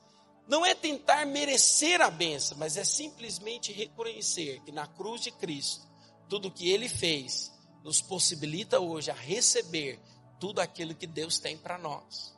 não 0.51 0.65
é 0.65 0.75
tentar 0.75 1.25
merecer 1.25 2.01
a 2.01 2.11
bênção, 2.11 2.57
mas 2.57 2.75
é 2.75 2.83
simplesmente 2.83 3.71
reconhecer 3.71 4.59
que 4.65 4.71
na 4.73 4.85
cruz 4.85 5.21
de 5.21 5.31
Cristo, 5.31 5.87
tudo 6.27 6.49
o 6.49 6.51
que 6.51 6.69
Ele 6.69 6.89
fez 6.89 7.49
nos 7.85 8.01
possibilita 8.01 8.77
hoje 8.77 9.09
a 9.09 9.13
receber 9.13 9.97
tudo 10.41 10.59
aquilo 10.59 10.93
que 10.93 11.07
Deus 11.07 11.39
tem 11.39 11.57
para 11.57 11.77
nós. 11.77 12.35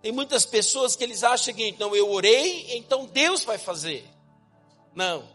Tem 0.00 0.12
muitas 0.12 0.46
pessoas 0.46 0.96
que 0.96 1.04
eles 1.04 1.22
acham 1.22 1.52
que 1.52 1.68
então 1.68 1.94
eu 1.94 2.10
orei, 2.10 2.74
então 2.74 3.04
Deus 3.04 3.44
vai 3.44 3.58
fazer. 3.58 4.08
Não. 4.94 5.28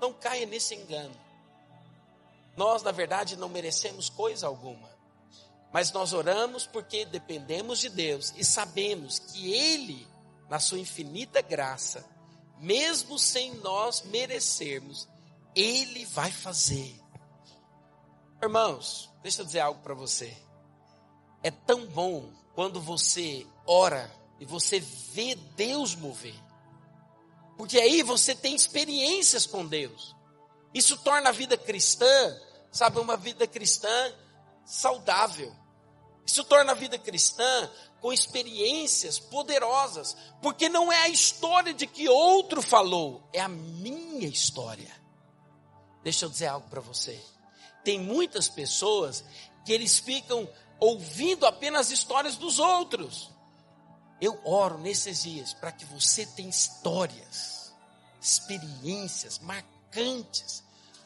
Não 0.00 0.12
caia 0.12 0.44
nesse 0.44 0.74
engano. 0.74 1.14
Nós, 2.56 2.82
na 2.82 2.90
verdade, 2.90 3.36
não 3.36 3.48
merecemos 3.48 4.10
coisa 4.10 4.48
alguma. 4.48 4.90
Mas 5.72 5.92
nós 5.92 6.12
oramos 6.12 6.66
porque 6.66 7.04
dependemos 7.04 7.78
de 7.78 7.88
Deus 7.90 8.34
e 8.36 8.44
sabemos 8.44 9.20
que 9.20 9.52
Ele, 9.52 10.09
na 10.50 10.58
sua 10.58 10.80
infinita 10.80 11.40
graça, 11.40 12.04
mesmo 12.58 13.18
sem 13.18 13.54
nós 13.54 14.02
merecermos, 14.02 15.08
Ele 15.54 16.04
vai 16.06 16.32
fazer. 16.32 17.00
Irmãos, 18.42 19.08
deixa 19.22 19.42
eu 19.42 19.46
dizer 19.46 19.60
algo 19.60 19.80
para 19.80 19.94
você. 19.94 20.36
É 21.40 21.52
tão 21.52 21.86
bom 21.86 22.32
quando 22.54 22.80
você 22.80 23.46
ora 23.64 24.10
e 24.40 24.44
você 24.44 24.80
vê 24.80 25.36
Deus 25.56 25.94
mover. 25.94 26.34
Porque 27.56 27.78
aí 27.78 28.02
você 28.02 28.34
tem 28.34 28.54
experiências 28.54 29.46
com 29.46 29.64
Deus. 29.64 30.16
Isso 30.74 30.96
torna 30.98 31.28
a 31.28 31.32
vida 31.32 31.56
cristã, 31.56 32.36
sabe, 32.72 32.98
uma 32.98 33.16
vida 33.16 33.46
cristã 33.46 34.12
saudável. 34.64 35.54
Isso 36.30 36.44
torna 36.44 36.70
a 36.70 36.76
vida 36.76 36.96
cristã 36.96 37.68
com 38.00 38.12
experiências 38.12 39.18
poderosas, 39.18 40.16
porque 40.40 40.68
não 40.68 40.92
é 40.92 41.00
a 41.00 41.08
história 41.08 41.74
de 41.74 41.88
que 41.88 42.08
outro 42.08 42.62
falou, 42.62 43.28
é 43.32 43.40
a 43.40 43.48
minha 43.48 44.28
história. 44.28 44.94
Deixa 46.04 46.26
eu 46.26 46.30
dizer 46.30 46.46
algo 46.46 46.68
para 46.70 46.80
você. 46.80 47.20
Tem 47.82 47.98
muitas 47.98 48.48
pessoas 48.48 49.24
que 49.64 49.72
eles 49.72 49.98
ficam 49.98 50.48
ouvindo 50.78 51.44
apenas 51.46 51.90
histórias 51.90 52.36
dos 52.36 52.60
outros. 52.60 53.28
Eu 54.20 54.40
oro 54.44 54.78
nesses 54.78 55.24
dias 55.24 55.52
para 55.52 55.72
que 55.72 55.84
você 55.84 56.24
tenha 56.24 56.48
histórias, 56.48 57.74
experiências 58.22 59.40
marcantes 59.40 60.62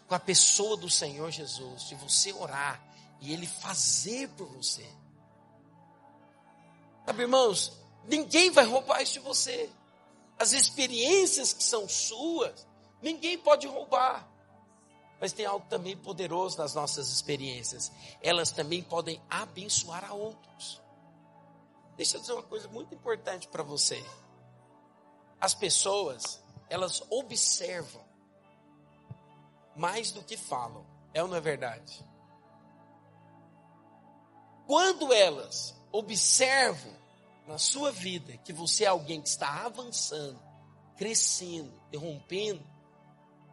com 0.07 0.15
a 0.15 0.21
pessoa 0.21 0.77
do 0.77 0.91
Senhor 0.91 1.31
Jesus, 1.31 1.89
de 1.89 1.95
você 1.95 2.31
orar 2.35 2.79
e 3.23 3.33
Ele 3.33 3.47
fazer 3.47 4.29
por 4.37 4.49
você. 4.49 4.87
Sabe, 7.05 7.23
irmãos, 7.23 7.73
ninguém 8.05 8.51
vai 8.51 8.65
roubar 8.65 9.03
isso 9.03 9.15
de 9.15 9.19
você. 9.21 9.71
As 10.39 10.53
experiências 10.53 11.53
que 11.53 11.63
são 11.63 11.89
suas, 11.89 12.67
ninguém 13.03 13.39
pode 13.39 13.67
roubar. 13.67 14.29
Mas 15.21 15.33
tem 15.33 15.47
algo 15.47 15.67
também 15.69 15.97
poderoso 15.97 16.59
nas 16.59 16.75
nossas 16.75 17.09
experiências. 17.11 17.93
Elas 18.21 18.51
também 18.51 18.83
podem 18.83 19.23
abençoar 19.31 20.05
a 20.05 20.13
outros. 20.13 20.83
Deixa 21.97 22.17
eu 22.17 22.21
dizer 22.21 22.33
uma 22.33 22.43
coisa 22.43 22.69
muito 22.69 22.95
importante 22.95 23.47
para 23.49 23.63
você. 23.63 24.05
As 25.41 25.55
pessoas, 25.55 26.43
elas 26.69 27.03
observam 27.11 28.03
mais 29.77 30.11
do 30.11 30.23
que 30.23 30.37
falam. 30.37 30.85
É 31.13 31.23
ou 31.23 31.29
não 31.29 31.37
é 31.37 31.41
verdade? 31.41 32.05
Quando 34.67 35.13
elas 35.13 35.75
observam 35.95 36.93
na 37.47 37.57
sua 37.57 37.93
vida 37.93 38.37
que 38.39 38.53
você 38.53 38.83
é 38.83 38.89
alguém 38.89 39.23
que 39.23 39.29
está 39.29 39.65
avançando, 39.65 40.43
crescendo, 40.97 41.73
interrompendo, 41.87 42.67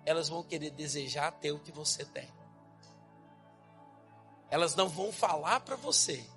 elas 0.04 0.28
vão 0.28 0.42
querer 0.42 0.72
desejar 0.72 1.32
ter 1.34 1.52
o 1.52 1.60
que 1.60 1.72
você 1.72 2.04
tem. 2.04 2.28
Elas 4.50 4.76
não 4.76 4.90
vão 4.90 5.12
falar 5.12 5.60
para 5.60 5.76
você, 5.76 6.28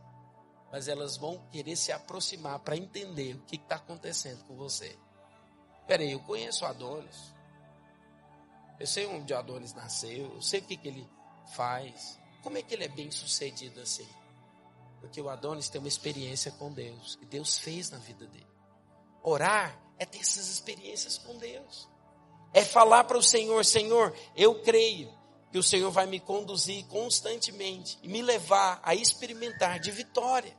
mas 0.71 0.89
elas 0.89 1.17
vão 1.17 1.39
querer 1.51 1.75
se 1.75 1.91
aproximar 1.91 2.59
para 2.59 2.77
entender 2.77 3.37
o 3.37 3.41
que 3.41 3.57
está 3.57 3.77
acontecendo 3.77 4.45
com 4.45 4.55
você. 4.57 4.99
Peraí, 5.87 6.13
eu 6.13 6.21
conheço 6.21 6.67
Adonis. 6.67 7.33
Eu 8.79 8.87
sei 8.87 9.07
onde 9.07 9.33
Adonis 9.33 9.73
nasceu, 9.73 10.35
eu 10.35 10.43
sei 10.43 10.61
o 10.61 10.65
que, 10.65 10.77
que 10.77 10.89
ele 10.89 11.09
faz. 11.55 12.21
Como 12.43 12.59
é 12.59 12.63
que 12.63 12.75
ele 12.75 12.85
é 12.85 12.89
bem 12.89 13.11
sucedido 13.11 13.81
assim? 13.81 14.07
Porque 15.05 15.21
o 15.21 15.29
Adonis 15.29 15.69
tem 15.69 15.79
uma 15.79 15.89
experiência 15.89 16.51
com 16.53 16.73
Deus, 16.73 17.17
que 17.17 17.27
Deus 17.27 17.59
fez 17.59 17.91
na 17.91 17.99
vida 17.99 18.27
dele. 18.27 18.47
Orar 19.23 19.79
é 19.99 20.07
ter 20.07 20.21
essas 20.21 20.49
experiências 20.49 21.19
com 21.19 21.37
Deus. 21.37 21.87
É 22.55 22.65
falar 22.65 23.05
para 23.05 23.19
o 23.19 23.23
Senhor: 23.23 23.63
Senhor, 23.67 24.17
eu 24.35 24.63
creio 24.63 25.13
que 25.53 25.59
o 25.59 25.63
Senhor 25.63 25.91
vai 25.91 26.07
me 26.07 26.19
conduzir 26.19 26.87
constantemente 26.87 27.99
e 28.03 28.09
me 28.09 28.23
levar 28.23 28.81
a 28.83 28.95
experimentar 28.95 29.79
de 29.79 29.91
vitória. 29.91 30.57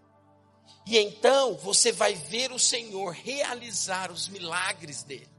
E 0.85 0.95
então 0.95 1.55
você 1.55 1.91
vai 1.91 2.13
ver 2.13 2.51
o 2.51 2.59
Senhor 2.59 3.13
realizar 3.13 4.11
os 4.11 4.27
milagres 4.27 5.01
dele. 5.01 5.33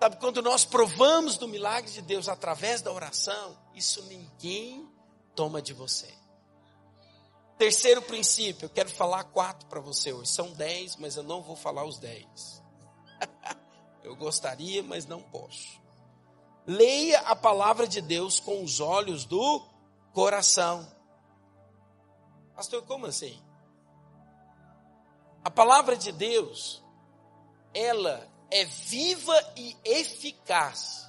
Sabe, 0.00 0.18
quando 0.18 0.40
nós 0.40 0.64
provamos 0.64 1.36
do 1.36 1.48
milagre 1.48 1.90
de 1.90 2.00
Deus 2.00 2.28
através 2.28 2.80
da 2.80 2.92
oração, 2.92 3.58
isso 3.74 4.04
ninguém 4.04 4.88
toma 5.34 5.60
de 5.60 5.72
você. 5.72 6.17
Terceiro 7.58 8.00
princípio, 8.00 8.66
eu 8.66 8.70
quero 8.70 8.88
falar 8.88 9.24
quatro 9.24 9.66
para 9.66 9.80
você 9.80 10.12
hoje. 10.12 10.30
São 10.30 10.52
dez, 10.52 10.94
mas 10.94 11.16
eu 11.16 11.24
não 11.24 11.42
vou 11.42 11.56
falar 11.56 11.84
os 11.84 11.98
dez. 11.98 12.62
eu 14.04 14.14
gostaria, 14.14 14.80
mas 14.80 15.06
não 15.06 15.20
posso. 15.20 15.80
Leia 16.64 17.18
a 17.20 17.34
palavra 17.34 17.88
de 17.88 18.00
Deus 18.00 18.38
com 18.38 18.62
os 18.62 18.78
olhos 18.78 19.24
do 19.24 19.66
coração. 20.12 20.86
Pastor, 22.54 22.82
como 22.84 23.06
assim? 23.06 23.42
A 25.42 25.50
palavra 25.50 25.96
de 25.96 26.12
Deus, 26.12 26.80
ela 27.74 28.28
é 28.52 28.64
viva 28.64 29.34
e 29.56 29.76
eficaz 29.84 31.07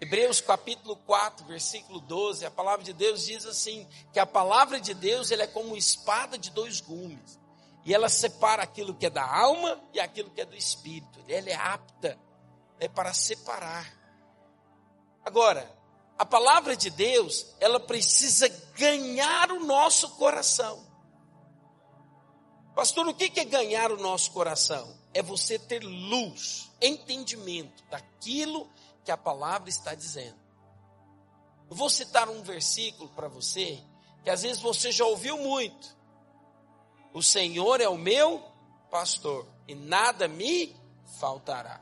Hebreus 0.00 0.40
capítulo 0.40 0.94
4, 0.96 1.44
versículo 1.46 2.00
12, 2.00 2.46
a 2.46 2.50
palavra 2.50 2.84
de 2.84 2.92
Deus 2.92 3.26
diz 3.26 3.44
assim, 3.44 3.86
que 4.12 4.20
a 4.20 4.26
palavra 4.26 4.80
de 4.80 4.94
Deus 4.94 5.32
ela 5.32 5.42
é 5.42 5.46
como 5.48 5.76
espada 5.76 6.38
de 6.38 6.50
dois 6.50 6.80
gumes, 6.80 7.38
e 7.84 7.92
ela 7.92 8.08
separa 8.08 8.62
aquilo 8.62 8.94
que 8.94 9.06
é 9.06 9.10
da 9.10 9.24
alma 9.24 9.80
e 9.92 9.98
aquilo 9.98 10.30
que 10.30 10.40
é 10.40 10.44
do 10.44 10.54
espírito. 10.54 11.18
Ela 11.26 11.50
é 11.50 11.54
apta 11.54 12.18
é 12.78 12.88
para 12.88 13.12
separar. 13.12 13.92
Agora, 15.24 15.70
a 16.16 16.24
palavra 16.24 16.76
de 16.76 16.90
Deus, 16.90 17.54
ela 17.60 17.80
precisa 17.80 18.48
ganhar 18.76 19.50
o 19.52 19.64
nosso 19.64 20.10
coração. 20.16 20.86
Pastor, 22.74 23.08
o 23.08 23.14
que 23.14 23.40
é 23.40 23.44
ganhar 23.44 23.90
o 23.90 23.96
nosso 23.96 24.30
coração? 24.32 24.96
É 25.12 25.22
você 25.22 25.58
ter 25.58 25.82
luz, 25.82 26.70
entendimento 26.80 27.82
daquilo 27.90 28.70
que 29.08 29.12
a 29.12 29.16
palavra 29.16 29.70
está 29.70 29.94
dizendo. 29.94 30.36
Eu 31.70 31.74
vou 31.74 31.88
citar 31.88 32.28
um 32.28 32.42
versículo 32.42 33.08
para 33.16 33.26
você 33.26 33.82
que 34.22 34.28
às 34.28 34.42
vezes 34.42 34.60
você 34.60 34.92
já 34.92 35.06
ouviu 35.06 35.38
muito. 35.38 35.96
O 37.14 37.22
Senhor 37.22 37.80
é 37.80 37.88
o 37.88 37.96
meu 37.96 38.44
pastor 38.90 39.46
e 39.66 39.74
nada 39.74 40.28
me 40.28 40.76
faltará. 41.18 41.80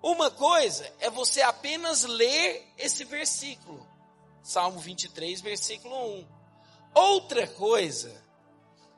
Uma 0.00 0.30
coisa 0.30 0.88
é 1.00 1.10
você 1.10 1.42
apenas 1.42 2.04
ler 2.04 2.64
esse 2.78 3.02
versículo, 3.02 3.84
Salmo 4.40 4.78
23, 4.78 5.40
versículo 5.40 6.20
1. 6.20 6.28
Outra 6.94 7.48
coisa 7.48 8.24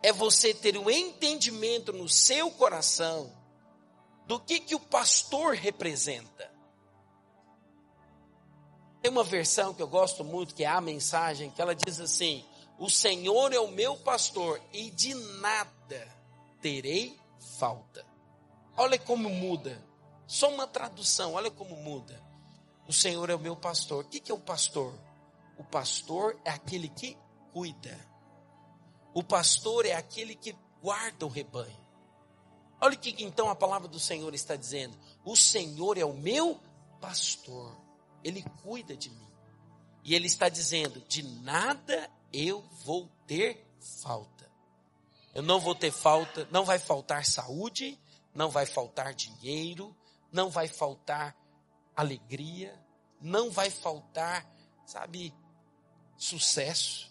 é 0.03 0.13
você 0.13 0.53
ter 0.53 0.77
um 0.77 0.91
entendimento 0.91 1.95
no 1.95 2.11
seu 2.11 2.51
coração 2.51 3.35
do 4.27 4.39
que, 4.39 4.61
que 4.61 4.75
o 4.75 4.81
pastor 4.81 5.55
representa. 5.55 6.52
Tem 9.03 9.11
uma 9.11 9.25
versão 9.25 9.75
que 9.75 9.83
eu 9.83 9.89
gosto 9.89 10.23
muito, 10.23 10.55
que 10.55 10.63
é 10.63 10.69
a 10.69 10.81
mensagem, 10.81 11.51
que 11.51 11.61
ela 11.61 11.75
diz 11.75 12.01
assim: 12.01 12.45
O 12.79 12.89
Senhor 12.89 13.53
é 13.53 13.59
o 13.59 13.69
meu 13.69 13.97
pastor 13.97 14.61
e 14.73 14.91
de 14.91 15.13
nada 15.41 16.09
terei 16.61 17.19
falta. 17.59 18.07
Olha 18.77 18.97
como 18.99 19.29
muda. 19.29 19.85
Só 20.25 20.49
uma 20.49 20.69
tradução, 20.69 21.35
olha 21.35 21.51
como 21.51 21.77
muda. 21.77 22.23
O 22.87 22.93
Senhor 22.93 23.29
é 23.29 23.35
o 23.35 23.41
meu 23.41 23.57
pastor. 23.57 24.05
O 24.05 24.09
que 24.09 24.31
é 24.31 24.35
o 24.35 24.39
pastor? 24.39 24.95
O 25.59 25.65
pastor 25.65 26.39
é 26.45 26.51
aquele 26.51 26.89
que 26.89 27.19
cuida. 27.53 27.99
O 29.13 29.23
pastor 29.23 29.85
é 29.85 29.95
aquele 29.95 30.37
que 30.37 30.57
guarda 30.81 31.27
o 31.27 31.29
rebanho. 31.29 31.83
Olha 32.81 32.95
o 32.95 32.99
que 32.99 33.23
então 33.23 33.51
a 33.51 33.55
palavra 33.55 33.89
do 33.89 34.01
Senhor 34.01 34.33
está 34.33 34.57
dizendo. 34.57 34.97
O 35.25 35.37
Senhor 35.37 35.99
é 35.99 36.05
o 36.05 36.15
meu 36.15 36.59
pastor. 37.01 37.82
Ele 38.25 38.43
cuida 38.63 38.97
de 38.97 39.11
mim. 39.11 39.33
E 40.05 40.15
ele 40.15 40.27
está 40.27 40.49
dizendo: 40.49 41.01
de 41.09 41.23
nada 41.23 42.11
eu 42.33 42.63
vou 42.85 43.09
ter 43.27 43.67
falta. 44.03 44.51
Eu 45.35 45.43
não 45.43 45.59
vou 45.59 45.75
ter 45.75 45.91
falta, 45.91 46.47
não 46.51 46.65
vai 46.65 46.79
faltar 46.79 47.25
saúde, 47.25 47.99
não 48.35 48.51
vai 48.51 48.67
faltar 48.67 49.15
dinheiro, 49.15 49.97
não 50.31 50.51
vai 50.51 50.69
faltar 50.69 51.37
alegria, 51.97 52.79
não 53.21 53.51
vai 53.51 53.71
faltar, 53.71 54.47
sabe, 54.85 55.35
sucesso. 56.17 57.11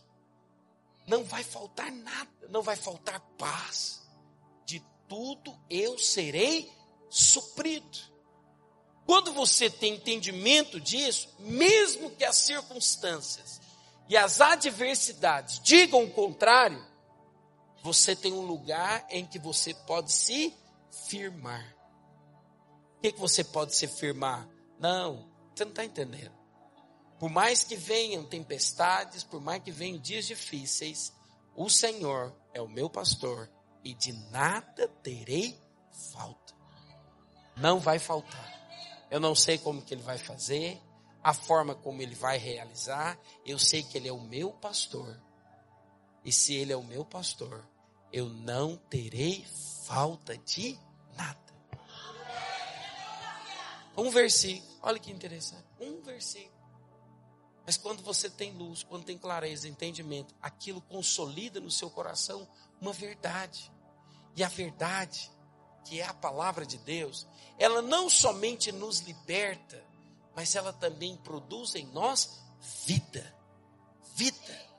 Não 1.07 1.23
vai 1.23 1.43
faltar 1.43 1.91
nada, 1.91 2.47
não 2.49 2.61
vai 2.61 2.75
faltar 2.75 3.19
paz. 3.37 4.07
De 4.65 4.79
tudo 5.07 5.57
eu 5.69 5.97
serei 5.97 6.71
suprido. 7.09 8.10
Quando 9.11 9.33
você 9.33 9.69
tem 9.69 9.95
entendimento 9.95 10.79
disso, 10.79 11.35
mesmo 11.37 12.11
que 12.11 12.23
as 12.23 12.37
circunstâncias 12.37 13.59
e 14.07 14.15
as 14.15 14.39
adversidades 14.39 15.59
digam 15.59 16.05
o 16.05 16.11
contrário, 16.11 16.81
você 17.83 18.15
tem 18.15 18.31
um 18.31 18.45
lugar 18.45 19.05
em 19.09 19.25
que 19.25 19.37
você 19.37 19.73
pode 19.73 20.13
se 20.13 20.55
firmar. 21.09 21.75
O 22.95 23.01
que, 23.01 23.11
que 23.11 23.19
você 23.19 23.43
pode 23.43 23.75
se 23.75 23.85
firmar? 23.85 24.47
Não, 24.79 25.29
você 25.53 25.65
não 25.65 25.71
está 25.71 25.83
entendendo. 25.83 26.31
Por 27.19 27.29
mais 27.29 27.65
que 27.65 27.75
venham 27.75 28.23
tempestades, 28.23 29.25
por 29.25 29.41
mais 29.41 29.61
que 29.61 29.73
venham 29.73 29.99
dias 29.99 30.25
difíceis, 30.25 31.11
o 31.53 31.69
Senhor 31.69 32.33
é 32.53 32.61
o 32.61 32.69
meu 32.69 32.89
pastor 32.89 33.51
e 33.83 33.93
de 33.93 34.13
nada 34.31 34.87
terei 35.03 35.61
falta. 36.13 36.53
Não 37.57 37.77
vai 37.77 37.99
faltar. 37.99 38.60
Eu 39.11 39.19
não 39.19 39.35
sei 39.35 39.57
como 39.57 39.81
que 39.81 39.93
ele 39.93 40.01
vai 40.01 40.17
fazer, 40.17 40.81
a 41.21 41.33
forma 41.33 41.75
como 41.75 42.01
ele 42.01 42.15
vai 42.15 42.37
realizar. 42.37 43.19
Eu 43.45 43.59
sei 43.59 43.83
que 43.83 43.97
ele 43.97 44.07
é 44.07 44.13
o 44.13 44.21
meu 44.21 44.51
pastor. 44.53 45.21
E 46.23 46.31
se 46.31 46.55
ele 46.55 46.71
é 46.71 46.77
o 46.77 46.83
meu 46.83 47.03
pastor, 47.03 47.67
eu 48.11 48.29
não 48.29 48.77
terei 48.77 49.45
falta 49.85 50.37
de 50.37 50.79
nada. 51.17 51.39
Um 53.97 54.09
versículo, 54.09 54.79
olha 54.81 54.97
que 54.97 55.11
interessante. 55.11 55.65
Um 55.79 56.01
versículo. 56.01 56.61
Mas 57.65 57.75
quando 57.77 58.01
você 58.01 58.29
tem 58.29 58.51
luz, 58.53 58.81
quando 58.83 59.03
tem 59.03 59.17
clareza, 59.17 59.67
entendimento, 59.67 60.33
aquilo 60.41 60.81
consolida 60.81 61.59
no 61.59 61.69
seu 61.69 61.89
coração 61.89 62.47
uma 62.79 62.93
verdade. 62.93 63.71
E 64.35 64.43
a 64.43 64.47
verdade 64.47 65.29
que 65.85 66.01
é 66.01 66.05
a 66.05 66.13
palavra 66.13 66.65
de 66.65 66.77
Deus, 66.77 67.27
ela 67.57 67.81
não 67.81 68.09
somente 68.09 68.71
nos 68.71 68.99
liberta, 68.99 69.83
mas 70.35 70.55
ela 70.55 70.73
também 70.73 71.15
produz 71.17 71.75
em 71.75 71.85
nós 71.87 72.41
vida. 72.85 73.35
Vida. 74.15 74.71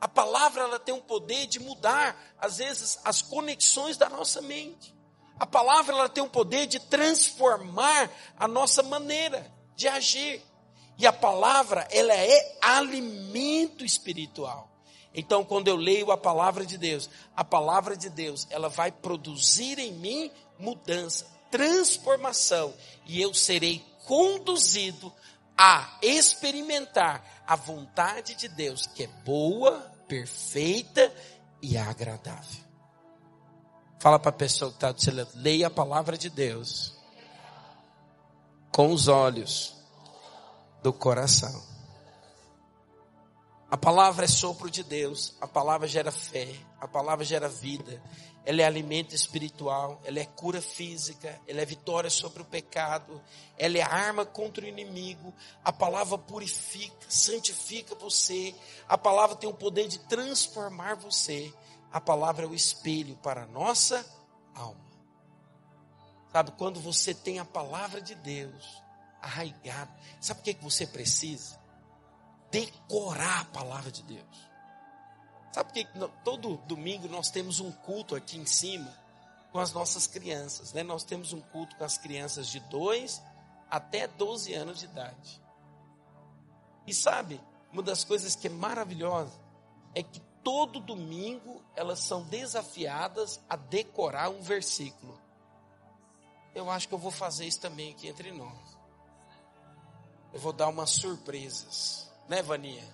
A 0.00 0.08
palavra 0.08 0.62
ela 0.62 0.78
tem 0.78 0.94
o 0.94 1.00
poder 1.00 1.46
de 1.46 1.58
mudar, 1.58 2.16
às 2.38 2.58
vezes, 2.58 2.98
as 3.04 3.22
conexões 3.22 3.96
da 3.96 4.08
nossa 4.08 4.42
mente. 4.42 4.94
A 5.38 5.46
palavra 5.46 5.94
ela 5.94 6.08
tem 6.08 6.22
o 6.22 6.28
poder 6.28 6.66
de 6.66 6.78
transformar 6.78 8.10
a 8.36 8.46
nossa 8.46 8.82
maneira 8.82 9.50
de 9.74 9.88
agir. 9.88 10.42
E 10.96 11.06
a 11.06 11.12
palavra, 11.12 11.88
ela 11.90 12.14
é 12.14 12.58
alimento 12.60 13.84
espiritual. 13.84 14.70
Então, 15.14 15.44
quando 15.44 15.68
eu 15.68 15.76
leio 15.76 16.10
a 16.10 16.16
palavra 16.16 16.66
de 16.66 16.76
Deus, 16.76 17.08
a 17.36 17.44
palavra 17.44 17.96
de 17.96 18.10
Deus, 18.10 18.48
ela 18.50 18.68
vai 18.68 18.90
produzir 18.90 19.78
em 19.78 19.92
mim 19.92 20.30
mudança, 20.58 21.26
transformação, 21.50 22.74
e 23.06 23.20
eu 23.22 23.32
serei 23.32 23.84
conduzido 24.06 25.12
a 25.56 25.98
experimentar 26.02 27.44
a 27.46 27.54
vontade 27.54 28.34
de 28.34 28.48
Deus, 28.48 28.86
que 28.88 29.04
é 29.04 29.06
boa, 29.24 29.80
perfeita 30.08 31.12
e 31.62 31.76
agradável. 31.76 32.64
Fala 34.00 34.18
para 34.18 34.30
a 34.30 34.34
pessoa 34.34 34.70
que 34.70 34.76
está 34.76 34.90
do 34.90 35.00
seu 35.00 35.14
lado, 35.14 35.30
leia 35.36 35.68
a 35.68 35.70
palavra 35.70 36.18
de 36.18 36.28
Deus 36.28 36.92
com 38.72 38.92
os 38.92 39.06
olhos 39.06 39.74
do 40.82 40.92
coração. 40.92 41.73
A 43.74 43.76
palavra 43.76 44.24
é 44.24 44.28
sopro 44.28 44.70
de 44.70 44.84
Deus, 44.84 45.34
a 45.40 45.48
palavra 45.48 45.88
gera 45.88 46.12
fé, 46.12 46.54
a 46.80 46.86
palavra 46.86 47.24
gera 47.24 47.48
vida, 47.48 48.00
ela 48.44 48.62
é 48.62 48.64
alimento 48.64 49.16
espiritual, 49.16 50.00
ela 50.04 50.20
é 50.20 50.24
cura 50.24 50.62
física, 50.62 51.40
ela 51.44 51.60
é 51.60 51.64
vitória 51.64 52.08
sobre 52.08 52.40
o 52.40 52.44
pecado, 52.44 53.20
ela 53.58 53.76
é 53.76 53.82
arma 53.82 54.24
contra 54.24 54.64
o 54.64 54.68
inimigo, 54.68 55.34
a 55.64 55.72
palavra 55.72 56.16
purifica, 56.16 57.04
santifica 57.08 57.96
você, 57.96 58.54
a 58.88 58.96
palavra 58.96 59.34
tem 59.34 59.50
o 59.50 59.54
poder 59.54 59.88
de 59.88 59.98
transformar 59.98 60.94
você, 60.94 61.52
a 61.90 62.00
palavra 62.00 62.44
é 62.44 62.48
o 62.48 62.54
espelho 62.54 63.16
para 63.16 63.42
a 63.42 63.46
nossa 63.46 64.06
alma. 64.54 64.86
Sabe, 66.30 66.52
quando 66.52 66.78
você 66.78 67.12
tem 67.12 67.40
a 67.40 67.44
palavra 67.44 68.00
de 68.00 68.14
Deus 68.14 68.80
arraigada, 69.20 69.92
sabe 70.20 70.38
o 70.38 70.42
que, 70.44 70.54
que 70.54 70.62
você 70.62 70.86
precisa? 70.86 71.63
Decorar 72.54 73.40
a 73.40 73.44
palavra 73.46 73.90
de 73.90 74.02
Deus. 74.04 74.54
Sabe 75.52 75.68
por 75.68 75.74
que 75.74 75.86
todo 76.22 76.56
domingo 76.68 77.08
nós 77.08 77.28
temos 77.28 77.58
um 77.58 77.72
culto 77.72 78.14
aqui 78.14 78.38
em 78.38 78.46
cima 78.46 78.92
com 79.50 79.58
as 79.58 79.72
nossas 79.72 80.06
crianças, 80.06 80.72
né? 80.72 80.84
Nós 80.84 81.02
temos 81.02 81.32
um 81.32 81.40
culto 81.40 81.74
com 81.76 81.84
as 81.84 81.98
crianças 81.98 82.46
de 82.46 82.60
2 82.60 83.20
até 83.68 84.06
12 84.06 84.54
anos 84.54 84.78
de 84.78 84.84
idade. 84.84 85.42
E 86.86 86.94
sabe, 86.94 87.40
uma 87.72 87.82
das 87.82 88.04
coisas 88.04 88.36
que 88.36 88.46
é 88.46 88.50
maravilhosa 88.50 89.32
é 89.92 90.02
que 90.02 90.20
todo 90.44 90.78
domingo 90.78 91.60
elas 91.74 92.00
são 92.00 92.22
desafiadas 92.22 93.40
a 93.48 93.56
decorar 93.56 94.28
um 94.28 94.42
versículo. 94.42 95.18
Eu 96.54 96.70
acho 96.70 96.86
que 96.86 96.94
eu 96.94 96.98
vou 96.98 97.10
fazer 97.10 97.46
isso 97.46 97.60
também 97.60 97.92
aqui 97.92 98.06
entre 98.06 98.30
nós. 98.30 98.78
Eu 100.32 100.38
vou 100.38 100.52
dar 100.52 100.68
umas 100.68 100.90
surpresas. 100.90 102.13
Né, 102.28 102.42
Vaninha? 102.42 102.84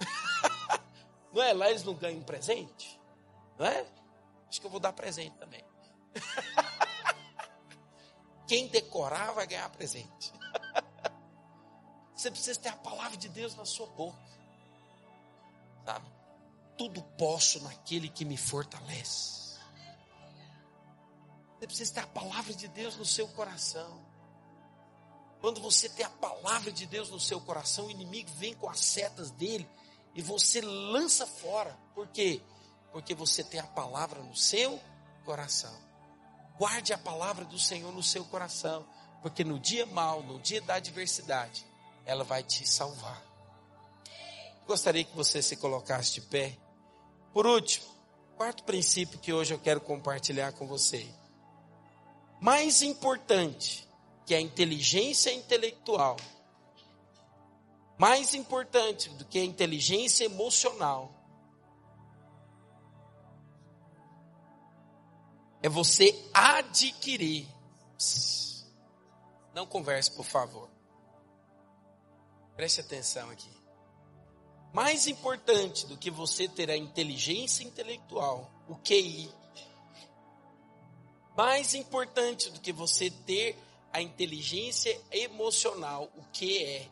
não 1.32 1.42
é? 1.42 1.52
Lá 1.52 1.70
eles 1.70 1.84
não 1.84 1.94
ganham 1.94 2.22
presente? 2.22 3.00
Não 3.58 3.66
é? 3.66 3.86
Acho 4.48 4.60
que 4.60 4.66
eu 4.66 4.70
vou 4.70 4.80
dar 4.80 4.92
presente 4.92 5.36
também. 5.36 5.64
Quem 8.46 8.68
decorar 8.68 9.32
vai 9.32 9.46
ganhar 9.46 9.68
presente. 9.70 10.32
Você 12.14 12.30
precisa 12.30 12.60
ter 12.60 12.68
a 12.68 12.76
palavra 12.76 13.16
de 13.16 13.28
Deus 13.28 13.56
na 13.56 13.64
sua 13.64 13.86
boca. 13.86 14.18
Sabe? 15.84 16.06
Tudo 16.76 17.02
posso 17.18 17.62
naquele 17.62 18.08
que 18.08 18.24
me 18.24 18.36
fortalece. 18.36 19.58
Você 21.58 21.66
precisa 21.66 21.94
ter 21.94 22.00
a 22.00 22.06
palavra 22.08 22.52
de 22.52 22.68
Deus 22.68 22.96
no 22.96 23.04
seu 23.04 23.28
coração. 23.28 24.11
Quando 25.42 25.60
você 25.60 25.88
tem 25.88 26.06
a 26.06 26.08
palavra 26.08 26.70
de 26.70 26.86
Deus 26.86 27.10
no 27.10 27.18
seu 27.18 27.40
coração, 27.40 27.86
o 27.86 27.90
inimigo 27.90 28.30
vem 28.36 28.54
com 28.54 28.70
as 28.70 28.78
setas 28.78 29.32
dele 29.32 29.68
e 30.14 30.22
você 30.22 30.60
lança 30.60 31.26
fora. 31.26 31.76
Por 31.96 32.06
quê? 32.06 32.40
Porque 32.92 33.12
você 33.12 33.42
tem 33.42 33.58
a 33.58 33.66
palavra 33.66 34.22
no 34.22 34.36
seu 34.36 34.80
coração. 35.24 35.76
Guarde 36.56 36.92
a 36.92 36.98
palavra 36.98 37.44
do 37.44 37.58
Senhor 37.58 37.92
no 37.92 38.04
seu 38.04 38.24
coração, 38.24 38.86
porque 39.20 39.42
no 39.42 39.58
dia 39.58 39.84
mal, 39.84 40.22
no 40.22 40.38
dia 40.38 40.60
da 40.60 40.74
adversidade, 40.74 41.66
ela 42.06 42.22
vai 42.22 42.44
te 42.44 42.64
salvar. 42.64 43.20
Gostaria 44.64 45.02
que 45.02 45.16
você 45.16 45.42
se 45.42 45.56
colocasse 45.56 46.12
de 46.12 46.20
pé. 46.20 46.56
Por 47.32 47.48
último, 47.48 47.84
quarto 48.36 48.62
princípio 48.62 49.18
que 49.18 49.32
hoje 49.32 49.52
eu 49.52 49.58
quero 49.58 49.80
compartilhar 49.80 50.52
com 50.52 50.68
você. 50.68 51.04
Mais 52.40 52.80
importante 52.80 53.88
que 54.26 54.34
a 54.34 54.40
inteligência 54.40 55.32
intelectual, 55.32 56.16
mais 57.98 58.34
importante 58.34 59.08
do 59.10 59.24
que 59.24 59.38
a 59.38 59.44
inteligência 59.44 60.24
emocional, 60.24 61.12
é 65.62 65.68
você 65.68 66.12
adquirir. 66.34 67.46
Não 69.54 69.66
converse, 69.66 70.10
por 70.10 70.24
favor. 70.24 70.68
Preste 72.56 72.80
atenção 72.80 73.30
aqui. 73.30 73.50
Mais 74.72 75.06
importante 75.06 75.86
do 75.86 75.96
que 75.96 76.10
você 76.10 76.48
ter 76.48 76.70
a 76.70 76.76
inteligência 76.76 77.62
intelectual, 77.62 78.50
o 78.68 78.74
QI, 78.76 79.30
Mais 81.36 81.74
importante 81.74 82.50
do 82.50 82.60
que 82.60 82.72
você 82.72 83.10
ter 83.10 83.56
a 83.92 84.00
inteligência 84.00 84.98
emocional, 85.10 86.10
o 86.16 86.22
que 86.32 86.64
é? 86.64 86.88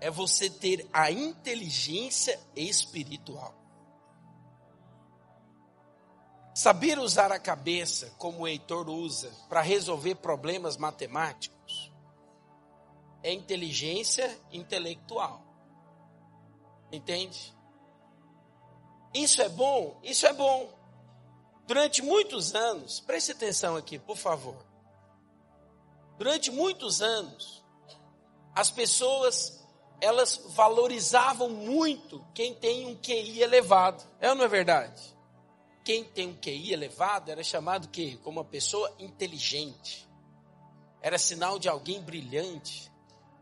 É 0.00 0.10
você 0.10 0.48
ter 0.50 0.88
a 0.92 1.10
inteligência 1.10 2.38
espiritual. 2.54 3.54
Saber 6.54 6.98
usar 6.98 7.32
a 7.32 7.38
cabeça, 7.38 8.14
como 8.16 8.40
o 8.40 8.48
Heitor 8.48 8.88
usa, 8.88 9.32
para 9.48 9.60
resolver 9.60 10.14
problemas 10.16 10.76
matemáticos, 10.76 11.92
é 13.24 13.32
inteligência 13.32 14.38
intelectual. 14.52 15.42
Entende? 16.92 17.52
Isso 19.12 19.42
é 19.42 19.48
bom? 19.48 19.98
Isso 20.02 20.26
é 20.26 20.32
bom. 20.32 20.83
Durante 21.66 22.02
muitos 22.02 22.54
anos, 22.54 23.00
preste 23.00 23.32
atenção 23.32 23.76
aqui, 23.76 23.98
por 23.98 24.16
favor. 24.16 24.56
Durante 26.18 26.50
muitos 26.50 27.02
anos, 27.02 27.64
as 28.54 28.70
pessoas 28.70 29.62
elas 30.00 30.40
valorizavam 30.48 31.48
muito 31.48 32.24
quem 32.34 32.54
tem 32.54 32.86
um 32.86 32.96
QI 32.96 33.40
elevado. 33.40 34.04
É 34.20 34.28
ou 34.28 34.34
não 34.34 34.44
é 34.44 34.48
verdade? 34.48 35.14
quem 35.84 36.02
tem 36.02 36.28
um 36.28 36.34
QI 36.34 36.72
elevado 36.72 37.30
era 37.30 37.44
chamado 37.44 37.88
que 37.88 38.16
como 38.18 38.40
uma 38.40 38.44
pessoa 38.44 38.92
inteligente. 38.98 40.08
Era 41.02 41.18
sinal 41.18 41.58
de 41.58 41.68
alguém 41.68 42.00
brilhante. 42.00 42.90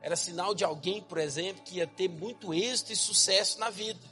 Era 0.00 0.16
sinal 0.16 0.52
de 0.52 0.64
alguém, 0.64 1.00
por 1.00 1.18
exemplo, 1.18 1.62
que 1.62 1.76
ia 1.76 1.87
ter 1.87 2.08
muito 2.08 2.52
êxito 2.52 2.92
e 2.92 2.96
sucesso 2.96 3.61
na 3.61 3.70
vida. 3.70 4.04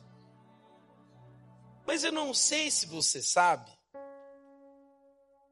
Mas 1.85 2.05
eu 2.05 2.13
não 2.13 2.33
sei 2.33 2.71
se 2.71 2.87
você 2.87 3.21
sabe. 3.21 3.69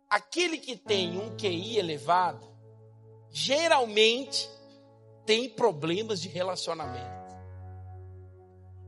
Aquele 0.09 0.59
que 0.59 0.77
tem 0.77 1.19
um 1.19 1.37
QI 1.37 1.79
elevado, 1.79 2.47
geralmente 3.31 4.49
tem 5.27 5.51
problemas 5.51 6.21
de 6.21 6.29
relacionamento. 6.29 7.19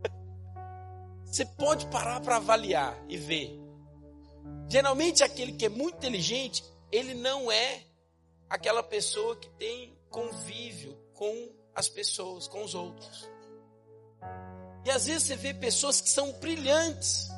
Você 1.27 1.45
pode 1.45 1.87
parar 1.87 2.21
para 2.21 2.37
avaliar 2.37 2.99
e 3.09 3.17
ver. 3.17 3.61
Geralmente 4.69 5.23
aquele 5.23 5.53
que 5.53 5.67
é 5.67 5.69
muito 5.69 5.97
inteligente, 5.97 6.65
ele 6.91 7.13
não 7.13 7.53
é 7.53 7.85
aquela 8.49 8.83
pessoa 8.83 9.37
que 9.37 9.49
tem 9.51 9.97
convívio 10.09 10.97
com 11.13 11.53
as 11.75 11.89
pessoas, 11.89 12.49
com 12.49 12.65
os 12.65 12.75
outros. 12.75 13.29
E 14.85 14.91
às 14.91 15.07
vezes 15.07 15.25
você 15.25 15.37
vê 15.37 15.53
pessoas 15.53 16.01
que 16.01 16.09
são 16.09 16.33
brilhantes, 16.41 17.29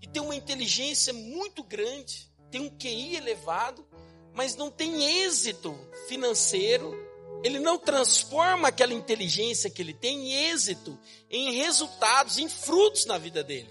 que 0.00 0.08
têm 0.08 0.22
uma 0.22 0.34
inteligência 0.34 1.12
muito 1.12 1.64
grande, 1.64 2.29
têm 2.50 2.62
um 2.62 2.70
QI 2.70 3.16
elevado, 3.16 3.86
mas 4.34 4.56
não 4.56 4.70
tem 4.70 5.24
êxito 5.24 5.78
financeiro, 6.08 6.94
ele 7.42 7.58
não 7.58 7.78
transforma 7.78 8.68
aquela 8.68 8.92
inteligência 8.92 9.70
que 9.70 9.80
ele 9.80 9.94
tem 9.94 10.28
em 10.28 10.50
êxito, 10.50 10.98
em 11.30 11.54
resultados, 11.54 12.38
em 12.38 12.48
frutos 12.48 13.06
na 13.06 13.16
vida 13.16 13.42
dele. 13.42 13.70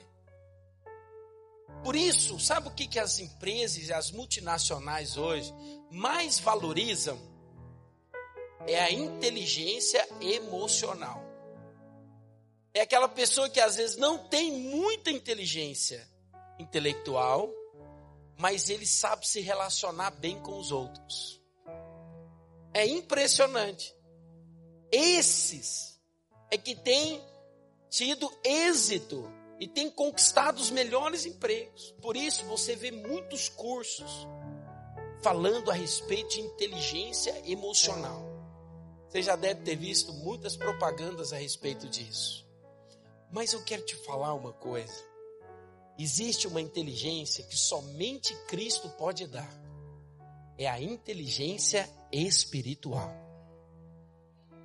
Por 1.84 1.96
isso, 1.96 2.40
sabe 2.40 2.68
o 2.68 2.72
que, 2.72 2.88
que 2.88 3.00
as 3.00 3.20
empresas 3.20 3.88
e 3.88 3.94
as 3.94 4.12
multinacionais 4.12 5.18
hoje 5.18 5.54
mais 5.90 6.40
valorizam? 6.40 7.20
É 8.68 8.80
a 8.80 8.92
inteligência 8.92 10.06
emocional. 10.20 11.24
É 12.74 12.82
aquela 12.82 13.08
pessoa 13.08 13.50
que 13.50 13.60
às 13.60 13.78
vezes 13.78 13.98
não 13.98 14.18
tem 14.28 14.52
muita 14.52 15.10
inteligência 15.10 16.06
intelectual, 16.60 17.50
mas 18.40 18.70
ele 18.70 18.86
sabe 18.86 19.28
se 19.28 19.42
relacionar 19.42 20.12
bem 20.12 20.40
com 20.40 20.58
os 20.58 20.72
outros. 20.72 21.42
É 22.74 22.88
impressionante. 22.88 23.94
Esses 24.90 26.00
é 26.50 26.58
que 26.58 26.74
têm 26.74 27.22
tido 27.90 28.32
êxito 28.44 29.30
e 29.60 29.68
tem 29.68 29.92
conquistado 29.92 30.58
os 30.60 30.72
melhores 30.72 31.26
empregos. 31.26 31.92
Por 32.02 32.16
isso 32.16 32.46
você 32.46 32.78
vê 32.78 32.92
muitos 32.92 33.50
cursos 33.50 34.26
falando 35.22 35.70
a 35.70 35.74
respeito 35.74 36.30
de 36.30 36.42
inteligência 36.42 37.44
emocional. 37.46 38.24
Você 39.10 39.22
já 39.22 39.36
deve 39.36 39.64
ter 39.64 39.76
visto 39.76 40.14
muitas 40.14 40.56
propagandas 40.56 41.34
a 41.34 41.38
respeito 41.38 41.90
disso. 41.90 42.48
Mas 43.32 43.52
eu 43.52 43.62
quero 43.66 43.86
te 43.86 43.98
falar 43.98 44.34
uma 44.34 44.54
coisa. 44.54 45.09
Existe 46.02 46.48
uma 46.48 46.62
inteligência 46.62 47.44
que 47.44 47.58
somente 47.58 48.34
Cristo 48.48 48.88
pode 48.92 49.28
dar. 49.28 49.54
É 50.58 50.66
a 50.66 50.82
inteligência 50.82 51.90
espiritual. 52.10 53.14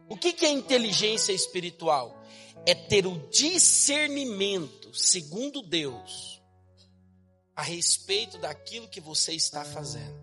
O 0.08 0.16
que 0.16 0.46
é 0.46 0.48
inteligência 0.48 1.32
espiritual? 1.32 2.22
É 2.64 2.72
ter 2.72 3.04
o 3.04 3.18
discernimento 3.30 4.94
segundo 4.94 5.60
Deus, 5.60 6.40
a 7.56 7.62
respeito 7.62 8.38
daquilo 8.38 8.86
que 8.86 9.00
você 9.00 9.32
está 9.32 9.64
fazendo. 9.64 10.22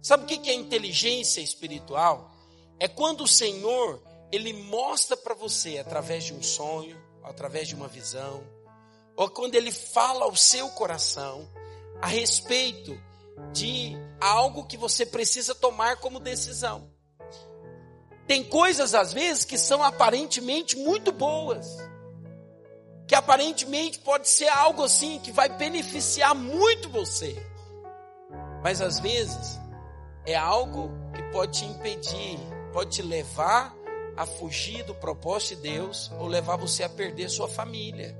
Sabe 0.00 0.24
o 0.24 0.26
que 0.26 0.48
é 0.50 0.54
inteligência 0.54 1.42
espiritual? 1.42 2.34
É 2.80 2.88
quando 2.88 3.24
o 3.24 3.28
Senhor, 3.28 4.02
Ele 4.32 4.54
mostra 4.54 5.18
para 5.18 5.34
você, 5.34 5.76
através 5.76 6.24
de 6.24 6.32
um 6.32 6.42
sonho, 6.42 6.98
através 7.22 7.68
de 7.68 7.74
uma 7.74 7.88
visão, 7.88 8.42
ou 9.16 9.28
quando 9.28 9.54
Ele 9.54 9.70
fala 9.70 10.24
ao 10.24 10.34
seu 10.34 10.68
coração, 10.70 11.48
a 12.00 12.06
respeito 12.06 12.98
de 13.52 13.96
algo 14.20 14.64
que 14.64 14.76
você 14.76 15.04
precisa 15.04 15.54
tomar 15.54 15.96
como 15.96 16.20
decisão. 16.20 16.90
Tem 18.26 18.42
coisas, 18.44 18.94
às 18.94 19.12
vezes, 19.12 19.44
que 19.44 19.58
são 19.58 19.82
aparentemente 19.82 20.76
muito 20.76 21.12
boas, 21.12 21.66
que 23.06 23.14
aparentemente 23.14 23.98
pode 23.98 24.28
ser 24.28 24.48
algo 24.48 24.82
assim 24.82 25.18
que 25.18 25.32
vai 25.32 25.48
beneficiar 25.48 26.34
muito 26.34 26.88
você, 26.88 27.36
mas 28.62 28.80
às 28.80 29.00
vezes 29.00 29.60
é 30.24 30.36
algo 30.36 30.90
que 31.14 31.22
pode 31.32 31.58
te 31.58 31.64
impedir, 31.64 32.38
pode 32.72 32.90
te 32.90 33.02
levar 33.02 33.74
a 34.16 34.24
fugir 34.24 34.84
do 34.84 34.94
propósito 34.94 35.56
de 35.56 35.70
Deus 35.70 36.10
ou 36.18 36.26
levar 36.26 36.56
você 36.56 36.84
a 36.84 36.88
perder 36.88 37.28
sua 37.28 37.48
família. 37.48 38.16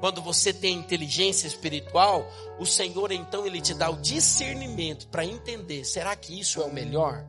Quando 0.00 0.20
você 0.20 0.52
tem 0.52 0.76
inteligência 0.76 1.46
espiritual, 1.46 2.30
o 2.58 2.66
Senhor 2.66 3.10
então 3.12 3.46
ele 3.46 3.60
te 3.60 3.72
dá 3.72 3.88
o 3.90 3.96
discernimento 3.96 5.08
para 5.08 5.24
entender, 5.24 5.84
será 5.84 6.14
que 6.14 6.38
isso 6.38 6.60
é 6.60 6.64
o 6.64 6.72
melhor? 6.72 7.26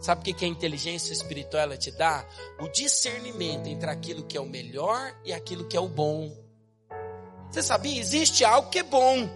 Sabe 0.00 0.30
o 0.30 0.34
que 0.34 0.44
a 0.44 0.48
inteligência 0.48 1.12
espiritual 1.12 1.64
ela 1.64 1.76
te 1.76 1.90
dá? 1.90 2.26
O 2.60 2.68
discernimento 2.68 3.66
entre 3.66 3.90
aquilo 3.90 4.24
que 4.24 4.36
é 4.36 4.40
o 4.40 4.46
melhor 4.46 5.14
e 5.24 5.32
aquilo 5.32 5.66
que 5.66 5.76
é 5.76 5.80
o 5.80 5.88
bom. 5.88 6.32
Você 7.50 7.62
sabia? 7.62 8.00
Existe 8.00 8.44
algo 8.44 8.70
que 8.70 8.78
é 8.78 8.82
bom, 8.82 9.28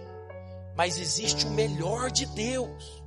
mas 0.75 0.97
existe 0.97 1.45
o 1.45 1.51
melhor 1.51 2.09
de 2.09 2.25
Deus. 2.27 3.03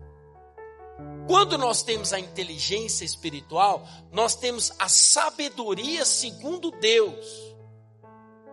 Quando 1.27 1.57
nós 1.57 1.83
temos 1.83 2.13
a 2.13 2.21
inteligência 2.21 3.05
espiritual, 3.05 3.87
nós 4.13 4.35
temos 4.35 4.73
a 4.79 4.89
sabedoria 4.89 6.05
segundo 6.05 6.71
Deus 6.71 7.56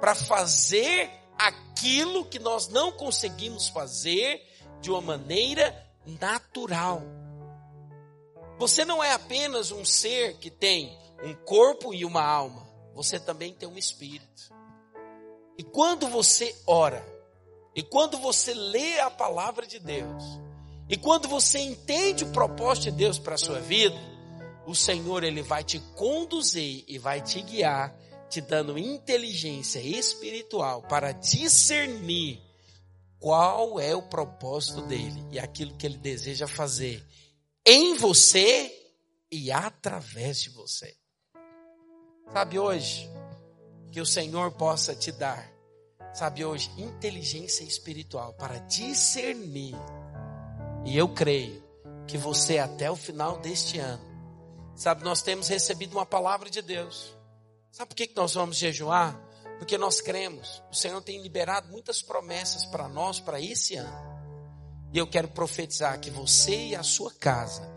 para 0.04 0.16
fazer 0.16 1.10
aquilo 1.38 2.26
que 2.26 2.38
nós 2.38 2.68
não 2.68 2.92
conseguimos 2.92 3.70
fazer 3.70 4.46
de 4.82 4.92
uma 4.92 5.00
maneira 5.00 5.74
natural. 6.20 7.02
Você 8.60 8.84
não 8.84 9.02
é 9.02 9.14
apenas 9.14 9.72
um 9.72 9.86
ser 9.86 10.36
que 10.40 10.52
tem 10.52 11.00
um 11.24 11.34
corpo 11.46 11.94
e 11.94 12.04
uma 12.04 12.22
alma, 12.22 12.68
você 12.94 13.18
também 13.18 13.54
tem 13.54 13.70
um 13.70 13.78
espírito. 13.78 14.54
E 15.58 15.64
quando 15.64 16.06
você 16.10 16.54
ora, 16.68 17.02
e 17.74 17.82
quando 17.82 18.18
você 18.18 18.54
lê 18.54 19.00
a 19.00 19.10
palavra 19.10 19.66
de 19.66 19.80
Deus, 19.80 20.22
e 20.90 20.98
quando 20.98 21.30
você 21.30 21.60
entende 21.60 22.26
o 22.26 22.32
propósito 22.34 22.92
de 22.92 22.92
Deus 22.92 23.18
para 23.18 23.36
a 23.36 23.38
sua 23.38 23.62
vida, 23.62 23.96
o 24.68 24.76
Senhor 24.76 25.24
ele 25.24 25.42
vai 25.42 25.64
te 25.64 25.80
conduzir 25.96 26.84
e 26.90 26.98
vai 26.98 27.22
te 27.22 27.42
guiar, 27.42 28.03
te 28.34 28.42
dando 28.42 28.80
inteligência 28.80 29.80
espiritual 29.80 30.82
para 30.82 31.12
discernir 31.12 32.42
qual 33.20 33.80
é 33.80 33.96
o 33.96 34.02
propósito 34.02 34.82
dele 34.82 35.24
e 35.32 35.38
aquilo 35.38 35.76
que 35.76 35.86
ele 35.86 35.98
deseja 35.98 36.48
fazer 36.48 37.06
em 37.64 37.94
você 37.94 38.74
e 39.32 39.52
através 39.52 40.42
de 40.42 40.50
você. 40.50 40.98
Sabe 42.32 42.58
hoje 42.58 43.08
que 43.92 44.02
o 44.02 44.06
Senhor 44.06 44.52
possa 44.54 44.96
te 44.96 45.12
dar, 45.12 45.48
sabe 46.12 46.44
hoje, 46.44 46.72
inteligência 46.76 47.64
espiritual 47.64 48.34
para 48.34 48.58
discernir. 48.62 49.76
E 50.84 50.98
eu 50.98 51.08
creio 51.14 51.64
que 52.08 52.18
você 52.18 52.58
até 52.58 52.90
o 52.90 52.96
final 52.96 53.38
deste 53.38 53.78
ano, 53.78 54.04
sabe, 54.76 55.04
nós 55.04 55.22
temos 55.22 55.48
recebido 55.48 55.94
uma 55.94 56.06
palavra 56.06 56.50
de 56.50 56.64
Deus. 56.64 57.16
Sabe 57.74 57.90
por 57.90 57.96
que 57.96 58.12
nós 58.16 58.36
vamos 58.36 58.58
jejuar? 58.58 59.20
Porque 59.58 59.80
nós 59.80 60.00
cremos, 60.00 60.62
o 60.72 60.76
Senhor 60.76 61.02
tem 61.02 61.20
liberado 61.24 61.70
muitas 61.70 62.04
promessas 62.04 62.68
para 62.68 62.88
nós 62.88 63.20
para 63.20 63.42
esse 63.42 63.76
ano. 63.76 64.14
E 64.94 64.98
eu 65.00 65.08
quero 65.08 65.28
profetizar 65.30 66.00
que 66.00 66.12
você 66.12 66.68
e 66.68 66.76
a 66.76 66.84
sua 66.84 67.12
casa 67.12 67.68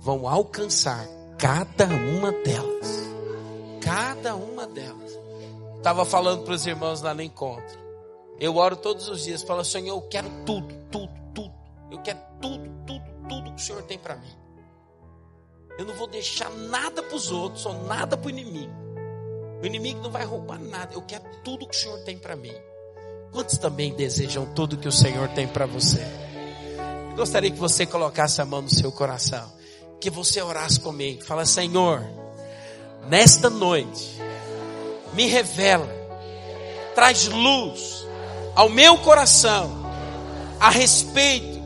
vão 0.00 0.26
alcançar 0.26 1.06
cada 1.38 1.86
uma 1.86 2.32
delas. 2.32 2.88
Cada 3.80 4.34
uma 4.34 4.66
delas. 4.66 5.12
Estava 5.76 6.04
falando 6.04 6.42
para 6.42 6.54
os 6.54 6.66
irmãos 6.66 7.00
lá 7.00 7.14
no 7.14 7.22
encontro. 7.22 7.78
Eu 8.40 8.56
oro 8.56 8.74
todos 8.74 9.08
os 9.08 9.22
dias, 9.22 9.44
falo, 9.44 9.64
Senhor, 9.64 9.94
eu 9.94 10.02
quero 10.08 10.28
tudo, 10.44 10.74
tudo, 10.90 11.12
tudo. 11.32 11.54
Eu 11.92 12.02
quero 12.02 12.18
tudo, 12.42 12.84
tudo, 12.84 13.04
tudo 13.28 13.54
que 13.54 13.62
o 13.62 13.64
Senhor 13.64 13.84
tem 13.84 14.00
para 14.00 14.16
mim. 14.16 14.36
Eu 15.78 15.84
não 15.84 15.94
vou 15.94 16.08
deixar 16.08 16.50
nada 16.50 17.04
para 17.04 17.14
os 17.14 17.30
outros 17.30 17.64
ou 17.64 17.84
nada 17.84 18.16
para 18.16 18.26
o 18.26 18.30
inimigo. 18.30 18.83
O 19.64 19.66
inimigo 19.66 20.02
não 20.02 20.10
vai 20.10 20.26
roubar 20.26 20.60
nada. 20.60 20.92
Eu 20.92 21.00
quero 21.00 21.24
tudo 21.42 21.66
que 21.66 21.74
o 21.74 21.80
Senhor 21.80 21.98
tem 22.00 22.18
para 22.18 22.36
mim. 22.36 22.52
Quantos 23.32 23.56
também 23.56 23.94
desejam 23.94 24.44
tudo 24.54 24.76
que 24.76 24.86
o 24.86 24.92
Senhor 24.92 25.26
tem 25.28 25.48
para 25.48 25.64
você? 25.64 26.06
Eu 27.08 27.16
gostaria 27.16 27.50
que 27.50 27.58
você 27.58 27.86
colocasse 27.86 28.42
a 28.42 28.44
mão 28.44 28.60
no 28.60 28.68
seu 28.68 28.92
coração. 28.92 29.50
Que 29.98 30.10
você 30.10 30.42
orasse 30.42 30.78
comigo. 30.78 31.24
Fala, 31.24 31.46
Senhor, 31.46 32.04
nesta 33.08 33.48
noite, 33.48 34.20
me 35.14 35.28
revela, 35.28 35.88
traz 36.94 37.26
luz 37.28 38.06
ao 38.54 38.68
meu 38.68 38.98
coração 38.98 39.82
a 40.60 40.68
respeito 40.68 41.58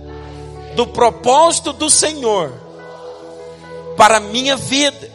do 0.77 0.87
propósito 0.87 1.73
do 1.73 1.91
Senhor 1.91 2.53
para 3.97 4.19
a 4.19 4.21
minha 4.21 4.57
vida. 4.57 5.11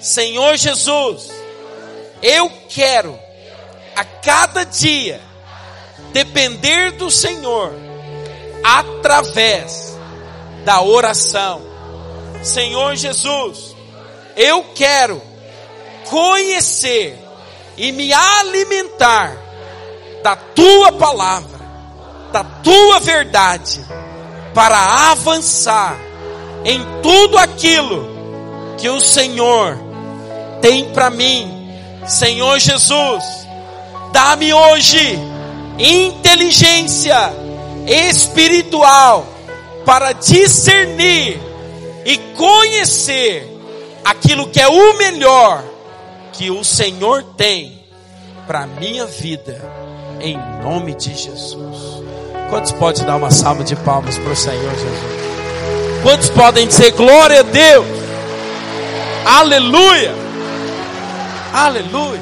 Senhor 0.00 0.56
Jesus, 0.56 1.41
eu 2.22 2.50
quero 2.68 3.18
a 3.96 4.04
cada 4.04 4.64
dia 4.64 5.20
depender 6.12 6.92
do 6.92 7.10
Senhor 7.10 7.72
através 8.62 9.96
da 10.64 10.80
oração. 10.80 11.60
Senhor 12.42 12.94
Jesus, 12.96 13.74
eu 14.36 14.64
quero 14.74 15.20
conhecer 16.08 17.18
e 17.76 17.92
me 17.92 18.12
alimentar 18.12 19.36
da 20.22 20.36
tua 20.36 20.92
palavra, 20.92 21.60
da 22.32 22.44
tua 22.44 23.00
verdade, 23.00 23.84
para 24.54 25.10
avançar 25.10 25.96
em 26.64 26.80
tudo 27.02 27.38
aquilo 27.38 28.08
que 28.78 28.88
o 28.88 29.00
Senhor 29.00 29.78
tem 30.60 30.90
para 30.90 31.10
mim. 31.10 31.61
Senhor 32.06 32.58
Jesus, 32.58 33.24
dá-me 34.12 34.52
hoje 34.52 35.18
inteligência 35.78 37.32
espiritual 37.86 39.26
para 39.84 40.12
discernir 40.12 41.40
e 42.04 42.18
conhecer 42.36 43.48
aquilo 44.04 44.48
que 44.48 44.60
é 44.60 44.68
o 44.68 44.98
melhor 44.98 45.62
que 46.32 46.50
o 46.50 46.64
Senhor 46.64 47.22
tem 47.36 47.80
para 48.46 48.66
minha 48.66 49.06
vida, 49.06 49.60
em 50.20 50.36
nome 50.62 50.94
de 50.94 51.14
Jesus. 51.14 52.02
Quantos 52.50 52.72
podem 52.72 53.04
dar 53.04 53.16
uma 53.16 53.30
salva 53.30 53.64
de 53.64 53.76
palmas 53.76 54.18
para 54.18 54.32
o 54.32 54.36
Senhor 54.36 54.72
Jesus? 54.72 55.22
Quantos 56.02 56.28
podem 56.30 56.66
dizer 56.66 56.90
glória 56.92 57.40
a 57.40 57.42
Deus? 57.42 57.86
Aleluia! 59.24 60.21
Aleluia! 61.52 62.20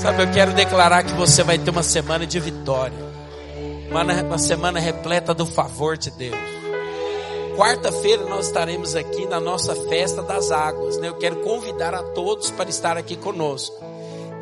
Sabe, 0.00 0.24
eu 0.24 0.32
quero 0.32 0.52
declarar 0.52 1.04
que 1.04 1.12
você 1.12 1.44
vai 1.44 1.58
ter 1.58 1.70
uma 1.70 1.82
semana 1.84 2.26
de 2.26 2.40
vitória, 2.40 2.98
uma, 3.88 4.36
semana 4.36 4.80
repleta 4.80 5.32
do 5.32 5.46
favor 5.46 5.96
de 5.96 6.10
Deus. 6.10 6.34
Quarta-feira 7.56 8.24
nós 8.24 8.46
estaremos 8.46 8.96
aqui 8.96 9.26
na 9.26 9.38
nossa 9.38 9.76
festa 9.88 10.22
das 10.22 10.50
águas. 10.50 10.98
Né? 10.98 11.06
Eu 11.06 11.14
quero 11.14 11.36
convidar 11.36 11.94
a 11.94 12.02
todos 12.02 12.50
para 12.50 12.68
estar 12.68 12.96
aqui 12.96 13.14
conosco. 13.14 13.76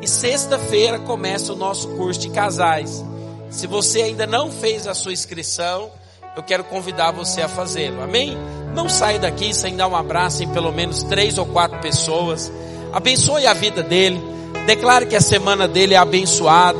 E 0.01 0.07
sexta-feira 0.07 0.97
começa 0.97 1.53
o 1.53 1.55
nosso 1.55 1.87
curso 1.89 2.21
de 2.21 2.31
casais. 2.31 3.05
Se 3.51 3.67
você 3.67 4.01
ainda 4.01 4.25
não 4.25 4.49
fez 4.49 4.87
a 4.87 4.95
sua 4.95 5.13
inscrição, 5.13 5.91
eu 6.35 6.41
quero 6.41 6.63
convidar 6.63 7.11
você 7.11 7.41
a 7.41 7.47
fazê-lo. 7.47 8.01
Amém? 8.01 8.35
Não 8.73 8.89
saia 8.89 9.19
daqui 9.19 9.53
sem 9.53 9.75
dar 9.75 9.87
um 9.87 9.95
abraço 9.95 10.41
em 10.43 10.47
pelo 10.47 10.71
menos 10.71 11.03
três 11.03 11.37
ou 11.37 11.45
quatro 11.45 11.79
pessoas. 11.79 12.51
Abençoe 12.93 13.45
a 13.47 13.53
vida 13.53 13.81
dele. 13.81 14.21
Declare 14.65 15.05
que 15.05 15.15
a 15.15 15.21
semana 15.21 15.67
dele 15.67 15.93
é 15.93 15.97
abençoada. 15.97 16.79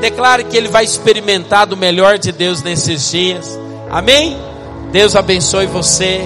Declare 0.00 0.44
que 0.44 0.56
ele 0.56 0.68
vai 0.68 0.84
experimentar 0.84 1.66
do 1.66 1.76
melhor 1.76 2.18
de 2.18 2.32
Deus 2.32 2.62
nesses 2.62 3.10
dias. 3.10 3.58
Amém? 3.90 4.36
Deus 4.90 5.14
abençoe 5.14 5.66
você. 5.66 6.20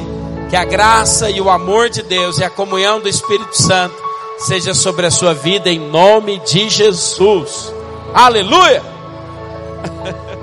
Que 0.49 0.57
a 0.57 0.64
graça 0.64 1.29
e 1.31 1.40
o 1.40 1.51
amor 1.51 1.90
de 1.90 2.03
Deus 2.03 2.38
e 2.38 2.44
a 2.44 2.51
comunhão 2.51 3.01
do 3.01 3.09
Espírito 3.09 3.57
Santo 3.57 3.94
seja 4.38 4.75
sobre 4.75 5.07
a 5.07 5.11
sua 5.11 5.35
vida 5.35 5.70
em 5.70 5.79
nome 5.79 6.38
de 6.40 6.68
Jesus. 6.68 7.73
Aleluia! 8.12 8.83